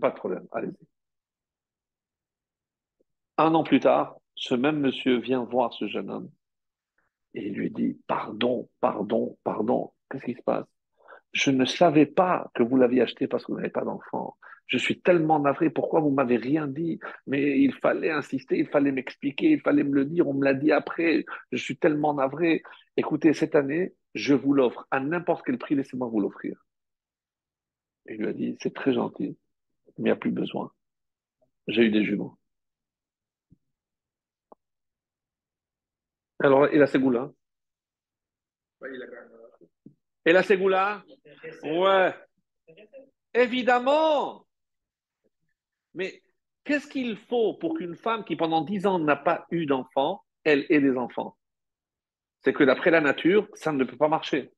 [0.00, 0.86] Pas de problème, allez-y.
[3.38, 6.30] Un an plus tard, ce même monsieur vient voir ce jeune homme
[7.36, 10.66] et il lui dit Pardon, pardon, pardon, qu'est-ce qui se passe?
[11.32, 14.36] Je ne savais pas que vous l'aviez acheté parce que vous n'avez pas d'enfant.
[14.66, 16.98] Je suis tellement navré, pourquoi vous m'avez rien dit?
[17.26, 20.54] Mais il fallait insister, il fallait m'expliquer, il fallait me le dire, on me l'a
[20.54, 21.24] dit après.
[21.52, 22.62] Je suis tellement navré.
[22.96, 26.64] Écoutez, cette année, je vous l'offre à n'importe quel prix, laissez-moi vous l'offrir.
[28.08, 29.36] Il lui a dit C'est très gentil,
[29.86, 30.72] mais il n'y a plus besoin.
[31.68, 32.38] J'ai eu des jumeaux.
[36.46, 37.32] Alors, et la Ségoula?
[40.24, 41.02] Et la Ségoula?
[41.64, 42.14] Ouais.
[43.34, 44.46] Évidemment.
[45.94, 46.22] Mais
[46.62, 50.66] qu'est-ce qu'il faut pour qu'une femme qui pendant dix ans n'a pas eu d'enfant, elle
[50.68, 51.36] ait des enfants?
[52.42, 54.52] C'est que d'après la nature, ça ne peut pas marcher.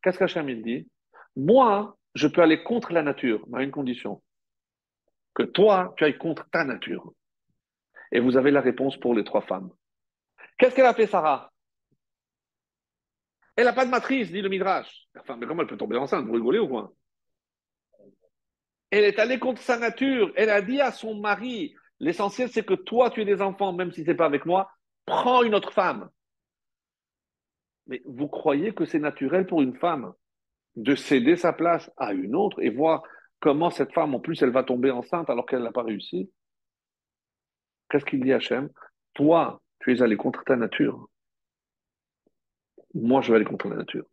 [0.00, 0.88] Qu'est-ce qu'Hachem il dit?
[1.34, 4.22] Moi, je peux aller contre la nature, mais à une condition.
[5.34, 7.12] Que toi, tu ailles contre ta nature.
[8.12, 9.72] Et vous avez la réponse pour les trois femmes.
[10.62, 11.52] Qu'est-ce qu'elle a fait, Sarah?
[13.56, 15.08] Elle n'a pas de matrice, dit le Midrash.
[15.18, 16.24] Enfin, mais comment elle peut tomber enceinte?
[16.24, 16.92] Vous rigolez ou quoi?
[18.88, 20.32] Elle est allée contre sa nature.
[20.36, 23.90] Elle a dit à son mari L'essentiel, c'est que toi, tu aies des enfants, même
[23.90, 24.70] si ce n'est pas avec moi.
[25.04, 26.08] Prends une autre femme.
[27.88, 30.12] Mais vous croyez que c'est naturel pour une femme
[30.76, 33.02] de céder sa place à une autre et voir
[33.40, 36.30] comment cette femme, en plus, elle va tomber enceinte alors qu'elle n'a pas réussi?
[37.90, 38.70] Qu'est-ce qu'il dit Hachem?
[39.14, 41.08] Toi, tu es allé contre ta nature.
[42.94, 44.06] Moi, je vais aller contre la nature.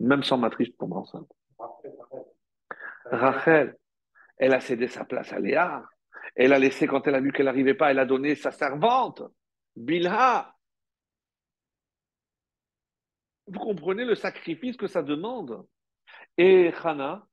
[0.00, 1.30] Même sans matrice, pour tomber enceinte.
[3.06, 3.76] Rachel,
[4.36, 5.84] elle a cédé sa place à Léa.
[6.34, 9.22] Elle a laissé, quand elle a vu qu'elle n'arrivait pas, elle a donné sa servante,
[9.76, 10.54] Bilha.
[13.46, 15.66] Vous comprenez le sacrifice que ça demande?
[16.36, 17.26] Et Hannah,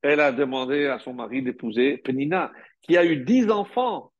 [0.00, 4.11] elle a demandé à son mari d'épouser Penina, qui a eu dix enfants.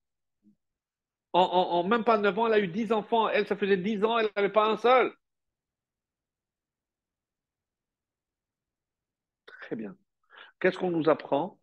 [1.32, 3.28] En, même pas 9 ans, elle a eu 10 enfants.
[3.28, 5.12] Elle, ça faisait 10 ans, elle n'avait pas un seul.
[9.62, 9.96] Très bien.
[10.60, 11.58] Qu'est-ce qu'on nous apprend?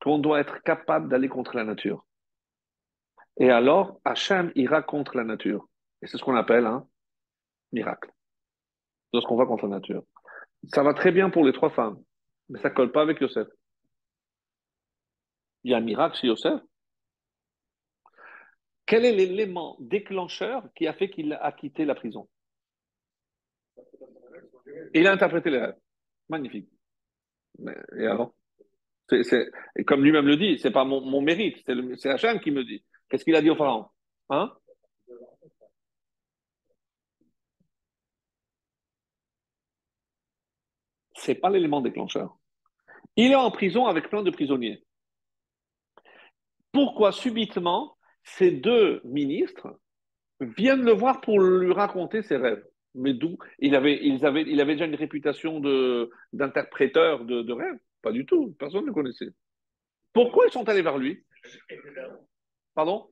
[0.00, 2.06] Qu'on doit être capable d'aller contre la nature.
[3.38, 5.66] Et alors, Hachem ira contre la nature.
[6.02, 6.86] Et c'est ce qu'on appelle un
[7.72, 8.10] miracle.
[9.12, 10.04] Lorsqu'on va contre la nature.
[10.74, 12.02] Ça va très bien pour les trois femmes,
[12.48, 13.48] mais ça ne colle pas avec Yosef.
[15.64, 16.60] Il y a un miracle chez Yosef,
[18.86, 22.28] quel est l'élément déclencheur qui a fait qu'il a quitté la prison?
[24.94, 25.76] Il a interprété les rêves.
[26.28, 26.68] Magnifique.
[27.98, 28.34] et alors
[29.86, 31.62] Comme lui-même le dit, c'est pas mon, mérite,
[31.96, 32.84] c'est, Hachem qui me dit.
[33.08, 33.86] Qu'est-ce qu'il a dit au pharaon?
[34.30, 34.52] Hein?
[41.14, 42.36] C'est pas l'élément déclencheur.
[43.16, 44.84] Il est en prison avec plein de prisonniers.
[46.72, 47.95] Pourquoi subitement
[48.26, 49.78] ces deux ministres
[50.40, 52.64] viennent le voir pour lui raconter ses rêves.
[52.94, 53.38] Mais d'où?
[53.58, 55.60] Il avait, déjà une réputation
[56.32, 59.28] d'interpréteur de, de, rêves Pas du tout, personne ne le connaissait.
[60.12, 61.24] Pourquoi ils sont allés vers lui?
[62.74, 63.10] Pardon?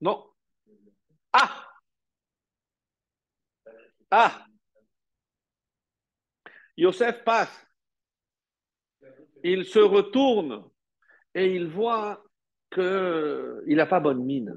[0.00, 0.26] Non.
[1.32, 1.68] Ah
[4.10, 4.46] Ah
[6.76, 7.66] Yosef passe.
[9.44, 10.68] Il se retourne
[11.34, 12.24] et il voit
[12.72, 14.54] qu'il n'a pas bonne mine.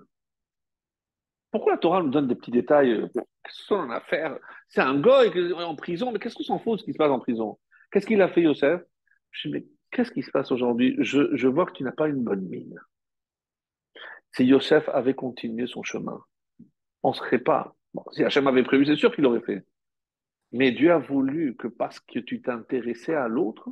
[1.52, 3.08] Pourquoi la Torah nous donne des petits détails euh,
[3.44, 4.38] Qu'est-ce qu'on a à faire
[4.68, 7.12] C'est un goy en prison, mais qu'est-ce qu'on s'en fout de ce qui se passe
[7.12, 7.58] en prison?
[7.92, 8.82] Qu'est-ce qu'il a fait, Yosef?
[9.32, 10.96] Je dis, mais qu'est-ce qui se passe aujourd'hui?
[11.00, 12.78] Je, je, vois que tu n'as pas une bonne mine.
[14.34, 16.22] Si Yosef avait continué son chemin,
[17.04, 17.76] on ne serait pas.
[18.12, 19.66] si Hachem avait prévu, c'est sûr qu'il l'aurait fait.
[20.52, 23.70] Mais Dieu a voulu que parce que tu t'intéressais à l'autre,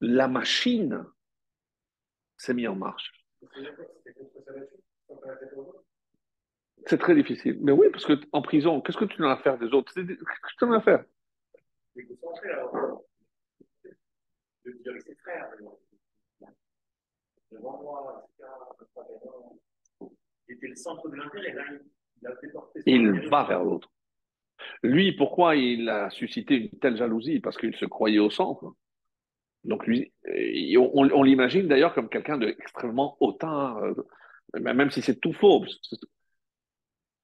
[0.00, 1.04] la machine
[2.36, 3.19] s'est mise en marche.
[6.86, 7.58] C'est très difficile.
[7.60, 9.92] Mais oui, parce qu'en prison, qu'est-ce que tu en as à faire des autres?
[9.94, 11.04] Qu'est-ce que tu en as à faire
[22.86, 23.90] Il va vers l'autre.
[24.82, 27.40] Lui, pourquoi il a suscité une telle jalousie?
[27.40, 28.74] Parce qu'il se croyait au centre.
[29.64, 30.12] Donc lui,
[30.76, 33.94] on, l'imagine d'ailleurs comme quelqu'un d'extrêmement hautain, euh,
[34.60, 35.64] même si c'est tout faux.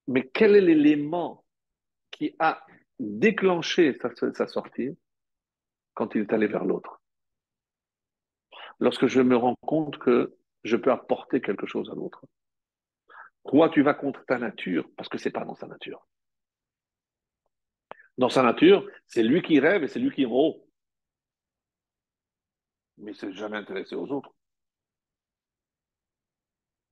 [0.07, 1.43] Mais quel est l'élément
[2.11, 2.63] qui a
[2.99, 3.97] déclenché
[4.33, 4.97] sa, sortie
[5.93, 7.01] quand il est allé vers l'autre?
[8.79, 12.23] Lorsque je me rends compte que je peux apporter quelque chose à l'autre.
[13.47, 16.05] Toi, tu vas contre ta nature parce que c'est pas dans sa nature?
[18.17, 20.25] Dans sa nature, c'est lui qui rêve et c'est lui qui est
[22.97, 24.33] mais il s'est jamais intéressé aux autres.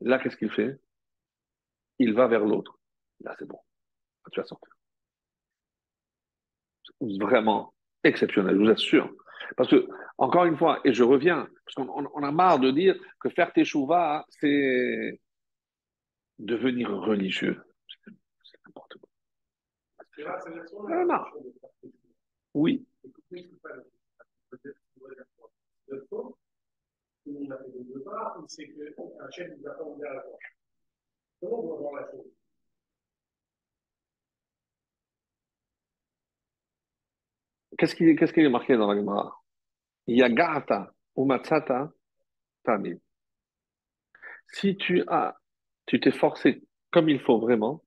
[0.01, 0.79] Là, qu'est-ce qu'il fait?
[1.99, 2.77] Il va vers l'autre.
[3.21, 3.59] Là, c'est bon.
[4.31, 4.73] Tu vas sortir.
[6.99, 9.13] Vraiment exceptionnel, je vous assure.
[9.57, 9.87] Parce que,
[10.17, 13.53] encore une fois, et je reviens, parce qu'on on a marre de dire que faire
[13.53, 15.19] tes chouvas, c'est
[16.39, 17.61] devenir religieux.
[18.43, 19.09] C'est n'importe quoi.
[20.89, 21.23] Ah, non.
[22.53, 22.85] Oui.
[37.77, 39.41] Qu'est-ce qui, est marqué dans la Gemara?
[40.07, 41.91] Yagata ou matzata
[42.63, 42.99] tamid.
[44.47, 45.35] Si tu as,
[45.85, 47.83] tu t'es forcé comme il faut vraiment,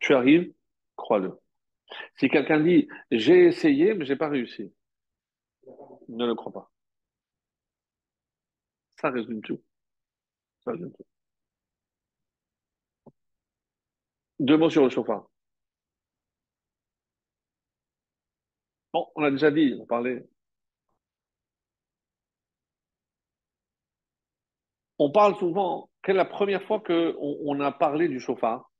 [0.00, 0.52] tu arrives,
[0.96, 1.32] crois-le.
[2.16, 4.72] Si quelqu'un dit j'ai essayé mais j'ai pas réussi,
[6.08, 6.70] ne le crois pas.
[9.00, 9.62] Ça résume tout.
[10.64, 11.04] Ça résume tout.
[14.38, 15.26] Deux mots sur le chauffard.
[18.92, 20.26] Bon, on a déjà dit, on parlait.
[24.98, 28.70] On parle souvent, quelle est la première fois qu'on on a parlé du chauffard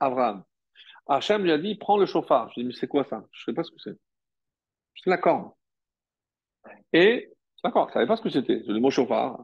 [0.00, 0.44] Abraham.
[1.06, 2.50] Hachem lui a dit, prends le chauffard.
[2.50, 3.24] Je lui ai dit, mais c'est quoi ça?
[3.32, 3.98] Je ne sais pas ce que c'est.
[4.96, 5.52] C'est la corne.
[6.92, 7.30] Et,
[7.62, 9.42] d'accord, je ne savais pas ce que c'était, le mot chauffard.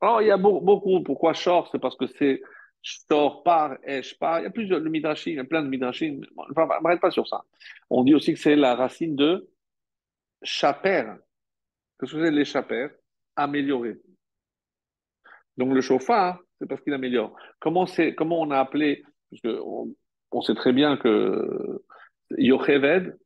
[0.00, 2.42] Alors, il y a beaucoup, pourquoi short C'est parce que c'est
[2.82, 4.40] short par, esh par.
[4.40, 6.20] Il y a plusieurs, le midrashim, il y a plein de midrashim.
[6.36, 7.44] Enfin, ne m'arrête pas sur ça.
[7.90, 9.48] On dit aussi que c'est la racine de
[10.42, 11.04] chaper.
[11.98, 12.88] Qu'est-ce que c'est les chaper
[13.36, 13.96] Améliorer.
[15.56, 17.34] Donc, le chauffard, c'est parce qu'il améliore.
[17.60, 17.86] Comment,
[18.16, 19.60] comment on a appelé, parce que
[20.30, 21.82] on, sait très bien que
[22.36, 23.18] Yocheved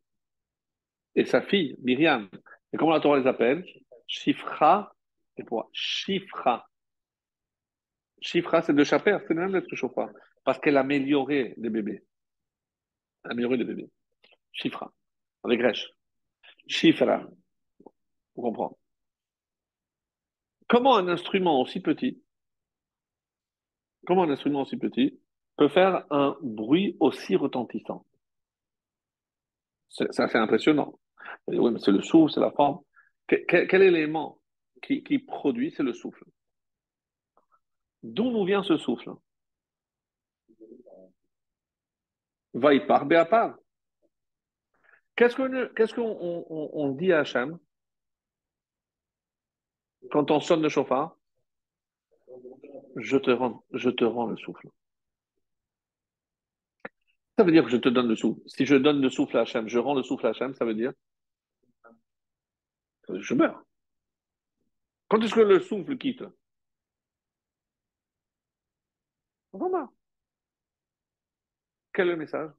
[1.16, 2.28] et sa fille, Myriam,
[2.72, 3.64] et comment la Torah les appelle?
[4.06, 4.94] Shifra
[5.36, 5.68] et quoi?
[5.72, 6.68] Shifra.
[8.20, 10.10] Shifra, c'est de chaper, c'est même d'être chauffard,
[10.44, 12.04] parce qu'elle améliorait les bébés.
[13.24, 13.90] Améliorer les bébés.
[14.52, 14.92] Shifra,
[15.44, 15.88] avec Resh.
[16.66, 17.24] Shifra,
[18.34, 18.76] vous comprenez.
[20.68, 22.22] Comment un instrument aussi petit
[24.06, 25.20] Comment un instrument aussi petit
[25.56, 28.06] peut faire un bruit aussi retentissant?
[29.88, 30.98] C'est assez impressionnant.
[31.46, 32.80] Oui, mais c'est le souffle, c'est la forme.
[33.26, 34.40] Quel, élément
[34.82, 36.24] qui, produit, c'est le souffle.
[38.02, 39.10] D'où nous vient ce souffle?
[42.54, 43.06] Va y part.
[45.14, 45.36] Qu'est-ce
[45.94, 47.58] qu'on on, dit à Hachem?
[50.10, 51.16] Quand on sonne le chauffard
[52.96, 54.68] je te rends, je te rends le souffle.
[57.38, 58.40] Ça veut dire que je te donne le souffle.
[58.46, 60.74] Si je donne le souffle à Hachem, je rends le souffle à Hachem, ça veut
[60.74, 60.92] dire
[63.18, 63.64] je meurs.
[65.08, 66.22] Quand est-ce que le souffle quitte?
[69.52, 69.88] On
[71.92, 72.50] Quel est le message?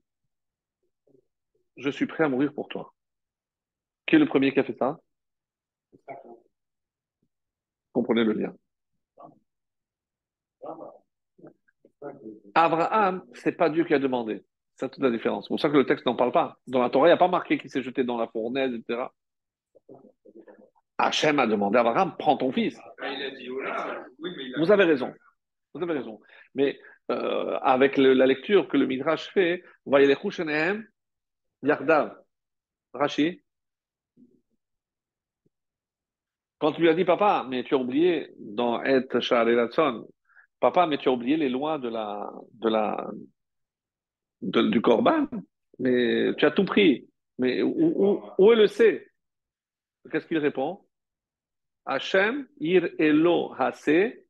[1.77, 2.93] Je suis prêt à mourir pour toi.
[4.05, 4.99] Qui est le premier qui a fait ça?
[7.93, 8.55] Comprenez le lien.
[12.53, 14.43] Abraham, c'est pas Dieu qui a demandé.
[14.75, 15.45] C'est toute la différence.
[15.45, 16.57] C'est pour ça que le texte n'en parle pas.
[16.67, 19.03] Dans la Torah, il n'y a pas marqué qu'il s'est jeté dans la fournaise, etc.
[21.05, 22.77] Hachem a demandé à Abraham, prends ton fils.
[24.57, 25.13] Vous avez raison.
[25.73, 26.19] Vous avez raison.
[26.55, 26.79] Mais
[27.11, 30.85] euh, avec la lecture que le Midrash fait, voyez les Chushanehem,
[31.63, 32.15] Yardav,
[32.93, 33.41] Rashi.
[36.59, 40.07] Quand tu lui as dit, papa, mais tu as oublié dans Et Sha'arelatson,
[40.59, 43.09] Papa, mais tu as oublié les lois de la, de la,
[44.41, 45.27] du Corban.
[45.79, 47.09] Mais tu as tout pris.
[47.39, 49.07] Mais où, où, est le C?
[50.11, 50.79] Qu'est-ce qu'il répond?
[51.85, 54.25] Hachem, ir elo hase,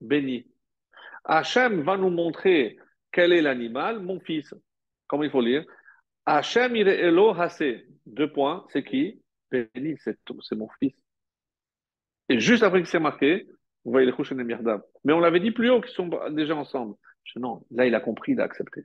[0.00, 0.46] béni.
[1.24, 2.78] Hachem va nous montrer
[3.12, 4.54] quel est l'animal, mon fils.
[5.06, 5.64] Comment il faut lire?
[6.24, 7.84] Hachem, ir elo hase.
[8.06, 9.22] Deux points, c'est qui?
[9.50, 10.18] Béni, c'est
[10.52, 10.94] mon fils.
[12.28, 13.46] Et juste après que c'est marqué,
[13.84, 16.96] vous voyez les couches et Mais on l'avait dit plus haut qu'ils sont déjà ensemble.
[17.36, 18.84] non, là, il a compris, il a accepté.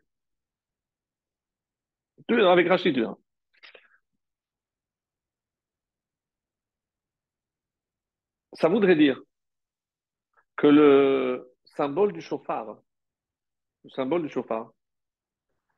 [2.30, 3.18] Avec Rachid, hein.
[8.54, 9.22] Ça voudrait dire
[10.58, 12.78] que le symbole du chauffard,
[13.84, 14.72] le symbole du chauffard,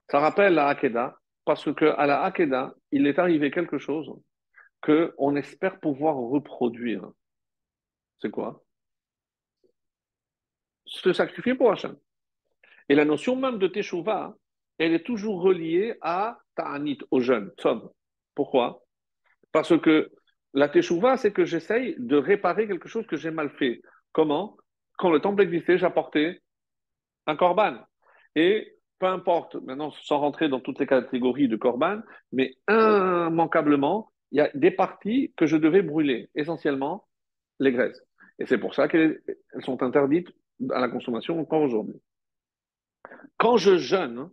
[0.10, 4.12] ça rappelle la Hakeda, parce qu'à la Hakeda, il est arrivé quelque chose
[4.82, 7.10] qu'on espère pouvoir reproduire.
[8.20, 8.64] C'est quoi?
[10.86, 11.98] Se sacrifier pour Hachem.
[12.90, 14.36] Et la notion même de Teshuvah,
[14.78, 17.90] elle est toujours reliée à Ta'anit, au jeûne, Tzom.
[18.36, 18.84] Pourquoi?
[19.52, 20.12] Parce que
[20.54, 23.82] La teshuva, c'est que j'essaye de réparer quelque chose que j'ai mal fait.
[24.12, 24.58] Comment?
[24.98, 26.42] Quand le temple existait, j'apportais
[27.26, 27.78] un korban.
[28.36, 32.02] Et peu importe, maintenant, sans rentrer dans toutes les catégories de korban,
[32.32, 37.08] mais immanquablement, il y a des parties que je devais brûler, essentiellement
[37.60, 38.02] les graisses.
[38.40, 39.22] Et c'est pour ça qu'elles
[39.60, 40.30] sont interdites
[40.72, 42.00] à la consommation encore aujourd'hui.
[43.38, 44.30] Quand je jeûne,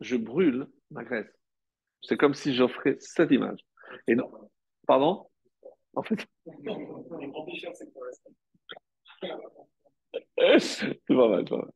[0.00, 1.32] je brûle ma graisse.
[2.02, 3.60] C'est comme si j'offrais cette image.
[4.06, 4.30] Et non.
[4.86, 5.26] Pardon?
[5.94, 6.26] En fait.
[10.58, 11.70] c'est pas mal, pas mal.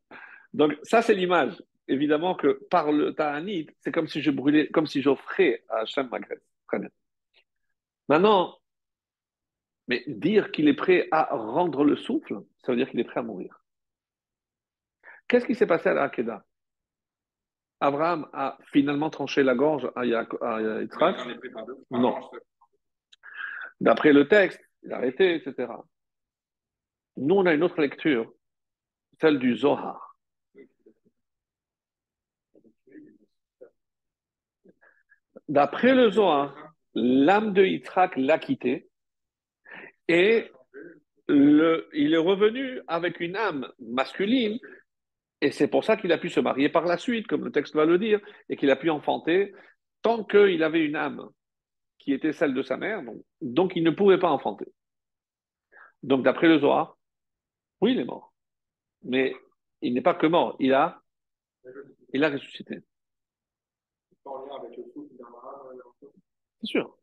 [0.53, 1.63] Donc, ça, c'est l'image.
[1.87, 6.09] Évidemment que par le Ta'anit, c'est comme si je brûlais, comme si j'offrais à Hachem
[6.11, 6.43] ma graisse.
[6.67, 6.91] Très bien.
[8.09, 8.59] Maintenant,
[9.87, 13.21] mais dire qu'il est prêt à rendre le souffle, ça veut dire qu'il est prêt
[13.21, 13.63] à mourir.
[15.27, 16.11] Qu'est-ce qui s'est passé à la
[17.81, 21.17] Abraham a finalement tranché la gorge à, Yitzhak
[21.91, 22.17] Non.
[23.81, 25.73] D'après le texte, il a arrêté, etc.
[27.17, 28.33] Nous, on a une autre lecture,
[29.21, 30.17] celle du Zohar.
[35.49, 38.89] D'après le Zohar, l'âme de Yitzhak l'a quitté
[40.09, 40.51] et
[41.29, 44.59] il est revenu avec une âme masculine
[45.41, 47.75] et c'est pour ça qu'il a pu se marier par la suite, comme le texte
[47.75, 49.53] va le dire, et qu'il a pu enfanter
[50.03, 51.29] tant qu'il avait une âme
[51.99, 53.03] qui était celle de sa mère,
[53.41, 54.67] donc, il ne pouvait pas enfanter.
[56.03, 56.97] Donc d'après le Zohar,
[57.81, 58.33] oui, il est mort.
[59.03, 59.35] Mais
[59.83, 61.03] il n'est pas que mort, il a,
[62.13, 62.81] il a ressuscité.
[66.61, 66.97] C'est sûr.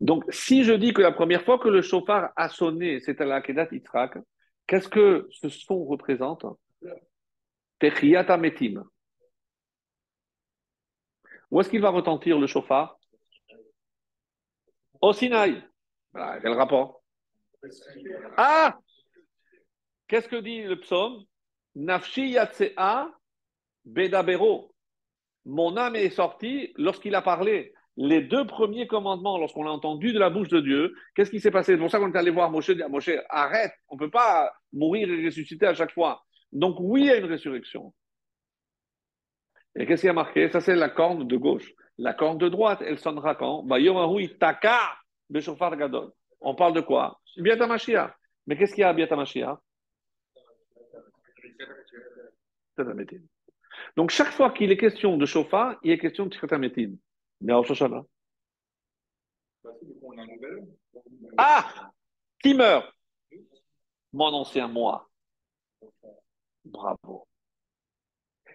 [0.00, 3.26] Donc, si je dis que la première fois que le chauffard a sonné, c'était à
[3.26, 4.18] la Kedat Yitzhak,
[4.66, 6.46] qu'est-ce que ce son représente?
[7.78, 8.84] Techiyata Metim.
[11.50, 12.99] Où est-ce qu'il va retentir le chauffard?
[15.00, 15.62] Au Sinaï.
[16.12, 17.02] quel rapport?
[18.36, 18.78] Ah
[20.08, 21.24] Qu'est-ce que dit le psaume?
[21.74, 23.10] Nafshi Yatsea
[23.84, 24.74] Bedabero.
[25.46, 27.72] Mon âme est sortie lorsqu'il a parlé.
[27.96, 31.50] Les deux premiers commandements, lorsqu'on l'a entendu de la bouche de Dieu, qu'est-ce qui s'est
[31.50, 31.72] passé?
[31.72, 34.52] C'est pour ça qu'on est allé voir Moshe, dire Moshe, arrête, on ne peut pas
[34.72, 36.22] mourir et ressusciter à chaque fois.
[36.52, 37.94] Donc oui, il y a une résurrection.
[39.76, 40.48] Et qu'est-ce qui a marqué?
[40.50, 41.72] Ça, c'est la corne de gauche.
[42.00, 43.62] La corne de droite, elle sonnera quand?
[46.40, 47.20] On parle de quoi?
[47.36, 47.66] Biata
[48.46, 49.16] Mais qu'est-ce qu'il y a à Biata
[53.98, 56.92] Donc, chaque fois qu'il est question de chauffard, il est question de Tirtametin.
[57.42, 58.02] Mais Shoshana.
[61.36, 61.92] Ah
[62.42, 62.90] Qui meurt?
[64.14, 65.06] Mon ancien moi.
[66.64, 67.28] Bravo.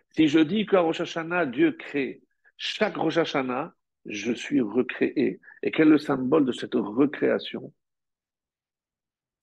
[0.10, 2.25] Si je dis qu'à Rosh Hashanah, Dieu crée,
[2.58, 3.74] chaque Rosh Hashanah,
[4.06, 5.40] je suis recréé.
[5.64, 7.74] Et quel est le symbole de cette recréation?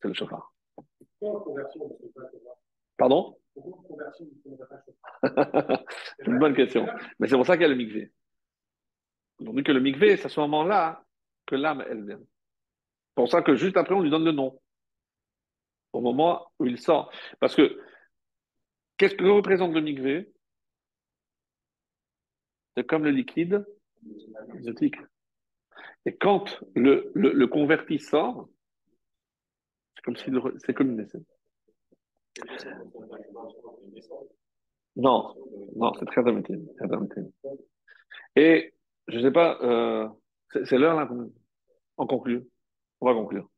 [0.00, 0.52] C'est le chauffard.
[2.96, 3.36] Pardon?
[3.54, 3.62] C'est
[6.26, 6.86] une bonne question.
[7.18, 8.12] Mais c'est pour ça qu'il y a le mikvé.
[9.40, 11.04] On dit que le mikvé, c'est à ce moment-là
[11.46, 12.18] que l'âme, elle vient.
[12.18, 14.60] C'est pour ça que juste après, on lui donne le nom.
[15.92, 17.12] Au moment où il sort.
[17.38, 17.78] Parce que,
[18.96, 20.32] qu'est-ce que représente le mikvé?
[22.76, 23.64] C'est comme le liquide
[24.54, 24.96] exotique.
[26.04, 28.48] Et quand le, le, converti sort,
[29.94, 30.30] c'est comme si
[30.64, 31.22] c'est comme une naissance.
[34.96, 35.34] Non,
[35.76, 36.60] non, c'est très dramatique.
[38.36, 38.74] Et
[39.08, 40.08] je ne sais pas, euh,
[40.64, 41.08] c'est l'heure là.
[41.98, 42.42] On conclut.
[43.00, 43.48] On va conclure.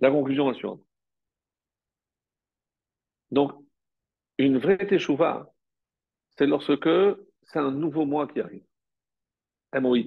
[0.00, 0.82] La conclusion est suivante.
[3.30, 3.52] Donc,
[4.38, 5.52] une vraie teshuva,
[6.38, 6.88] c'est lorsque
[7.42, 8.64] c'est un nouveau mois qui arrive.
[9.74, 10.04] MOI.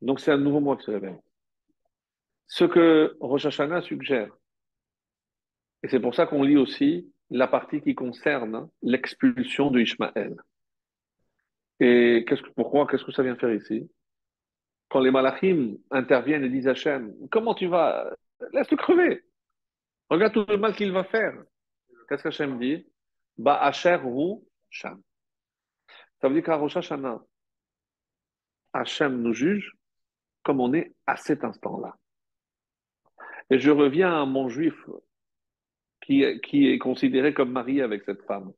[0.00, 1.20] Donc c'est un nouveau mois qui se révèle.
[2.48, 4.36] Ce que Rosh Hashanah suggère,
[5.82, 10.36] et c'est pour ça qu'on lit aussi la partie qui concerne l'expulsion de Ishmaël.
[11.80, 13.90] Et que, pourquoi Qu'est-ce que ça vient faire ici?
[14.90, 18.14] Quand les malachim interviennent et disent à Hachem, comment tu vas?
[18.52, 19.24] Laisse-le crever.
[20.10, 21.42] Regarde tout le mal qu'il va faire.
[22.08, 22.86] Qu'est-ce qu'Hachem dit?
[23.38, 24.40] Ba'asher Hu
[24.70, 25.02] Sham.
[26.20, 27.20] Ça veut dire qu'à Rosh Hashanah,
[29.08, 29.72] nous juge
[30.42, 31.96] comme on est à cet instant-là.
[33.50, 34.74] Et je reviens à mon juif
[36.00, 38.52] qui, qui est considéré comme marié avec cette femme.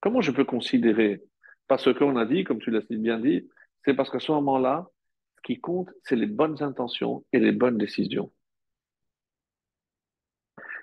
[0.00, 1.22] Comment je peux considérer?
[1.66, 3.48] Parce qu'on a dit, comme tu l'as bien dit,
[3.84, 4.86] c'est parce qu'à ce moment-là,
[5.36, 8.30] ce qui compte, c'est les bonnes intentions et les bonnes décisions.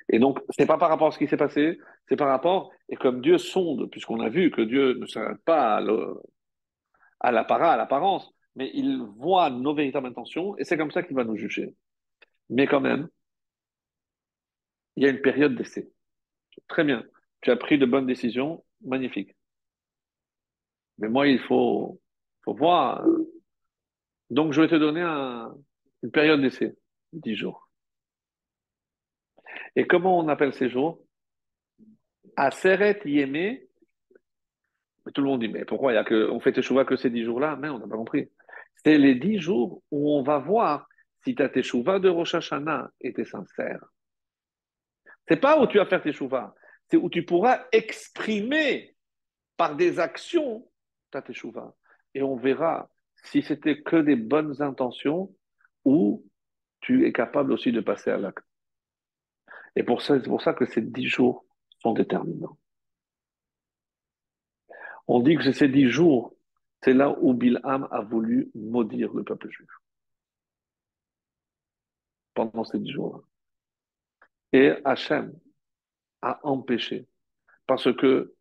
[0.09, 2.95] Et donc, c'est pas par rapport à ce qui s'est passé, c'est par rapport, et
[2.95, 5.81] comme Dieu sonde, puisqu'on a vu que Dieu ne s'arrête pas
[7.19, 11.15] à l'appara, à l'apparence, mais il voit nos véritables intentions et c'est comme ça qu'il
[11.15, 11.75] va nous juger.
[12.49, 13.07] Mais quand même,
[14.95, 15.91] il y a une période d'essai.
[16.67, 17.03] Très bien.
[17.41, 19.35] Tu as pris de bonnes décisions, magnifique.
[20.97, 21.99] Mais moi, il faut,
[22.43, 23.03] faut voir.
[24.29, 26.77] Donc, je vais te donner une période d'essai,
[27.13, 27.70] 10 jours.
[29.75, 31.03] Et comment on appelle ces jours?
[32.35, 33.67] Aseret Yémé.
[35.13, 37.55] Tout le monde dit, mais pourquoi y on fait Teshuvah que ces 10 jours-là?
[37.55, 38.29] Mais on n'a pas compris.
[38.83, 40.87] C'est les 10 jours où on va voir
[41.23, 43.83] si ta Teshuvah de Rosh Hashanah était sincère.
[45.27, 46.53] C'est pas où tu vas faire Teshuvah,
[46.89, 48.95] c'est où tu pourras exprimer
[49.57, 50.67] par des actions
[51.09, 51.73] ta Teshuvah.
[52.13, 52.89] Et on verra
[53.23, 55.33] si c'était que des bonnes intentions
[55.85, 56.25] ou
[56.81, 58.45] tu es capable aussi de passer à l'acte.
[59.75, 61.45] Et pour ça, c'est pour ça que ces dix jours
[61.79, 62.57] sont déterminants.
[65.07, 66.33] On dit que ces dix jours,
[66.83, 69.69] c'est là où Bilham a voulu maudire le peuple juif.
[72.33, 73.21] Pendant ces dix jours-là.
[74.53, 75.33] Et Hachem
[76.21, 77.07] a empêché.
[77.67, 78.33] Parce que,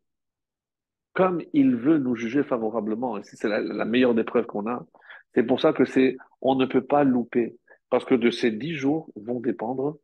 [1.13, 4.87] comme il veut nous juger favorablement, et c'est la, meilleure des preuves qu'on a,
[5.35, 7.57] c'est pour ça que c'est, on ne peut pas louper.
[7.89, 9.99] Parce que de ces dix jours vont dépendre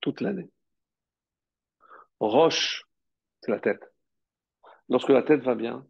[0.00, 0.50] toute l'année.
[2.20, 2.84] Roche,
[3.40, 3.82] c'est la tête.
[4.88, 5.86] Lorsque la tête va bien,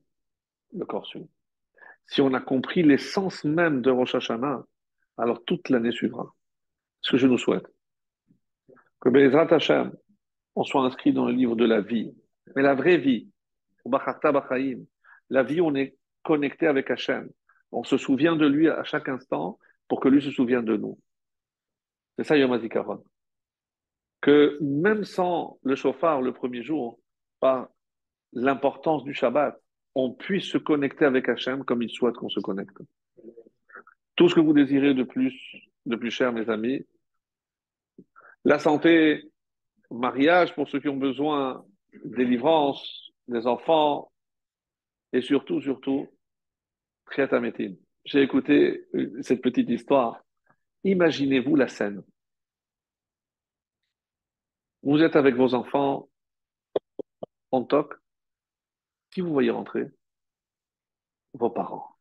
[0.72, 1.28] le corps suit.
[2.06, 4.64] Si on a compris l'essence même de Rosh Hashanah,
[5.16, 6.34] alors toute l'année suivra.
[7.00, 7.66] Ce que je nous souhaite.
[9.00, 9.92] Que Bezrat Hashem,
[10.54, 12.14] on soit inscrit dans le livre de la vie.
[12.54, 13.30] Mais la vraie vie,
[15.30, 17.30] la vie, on est connecté avec Hashem.
[17.72, 19.58] On se souvient de lui à chaque instant
[19.88, 20.98] pour que lui se souvienne de nous.
[22.18, 23.02] C'est ça Yom HaZikaron
[24.20, 26.98] que même sans le chauffard le premier jour,
[27.40, 27.68] par
[28.32, 29.60] l'importance du Shabbat,
[29.94, 32.76] on puisse se connecter avec Hachem comme il souhaite qu'on se connecte.
[34.16, 35.34] Tout ce que vous désirez de plus,
[35.86, 36.86] de plus cher, mes amis,
[38.44, 39.30] la santé,
[39.90, 41.64] mariage pour ceux qui ont besoin,
[42.04, 44.12] délivrance, des enfants,
[45.12, 46.06] et surtout, surtout,
[47.06, 47.76] Triatamétine.
[48.04, 48.86] J'ai écouté
[49.22, 50.22] cette petite histoire.
[50.84, 52.02] Imaginez-vous la scène.
[54.82, 56.08] Vous êtes avec vos enfants
[57.50, 57.94] en toc.
[59.10, 59.90] Qui vous voyez rentrer?
[61.34, 61.96] Vos parents.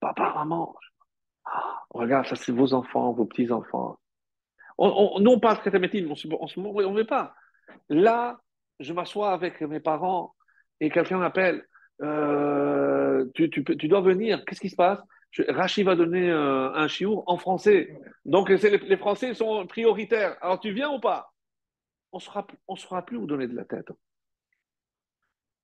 [0.00, 0.74] Papa, maman.
[1.44, 3.98] Ah, regarde, ça c'est vos enfants, vos petits-enfants.
[4.78, 7.34] On, nous, on parle très médine, on se on ne veut pas.
[7.88, 8.40] Là,
[8.78, 10.34] je m'assois avec mes parents
[10.80, 11.66] et quelqu'un m'appelle.
[12.02, 13.48] Euh, tu
[13.88, 14.44] dois venir.
[14.44, 15.00] Qu'est-ce qui se passe?
[15.48, 17.94] Rachid va donner euh, un chiour en français.
[18.24, 20.36] Donc les, Français sont prioritaires.
[20.40, 21.32] Alors tu viens ou pas?
[22.12, 23.88] On ne saura plus où donner de la tête.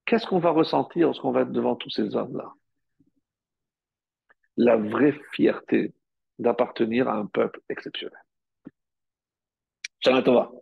[0.04, 2.52] Qu'est-ce qu'on va ressentir lorsqu'on va être devant tous ces hommes-là?
[4.56, 5.94] La vraie fierté
[6.38, 8.18] d'appartenir à un peuple exceptionnel.
[10.00, 10.60] Shalom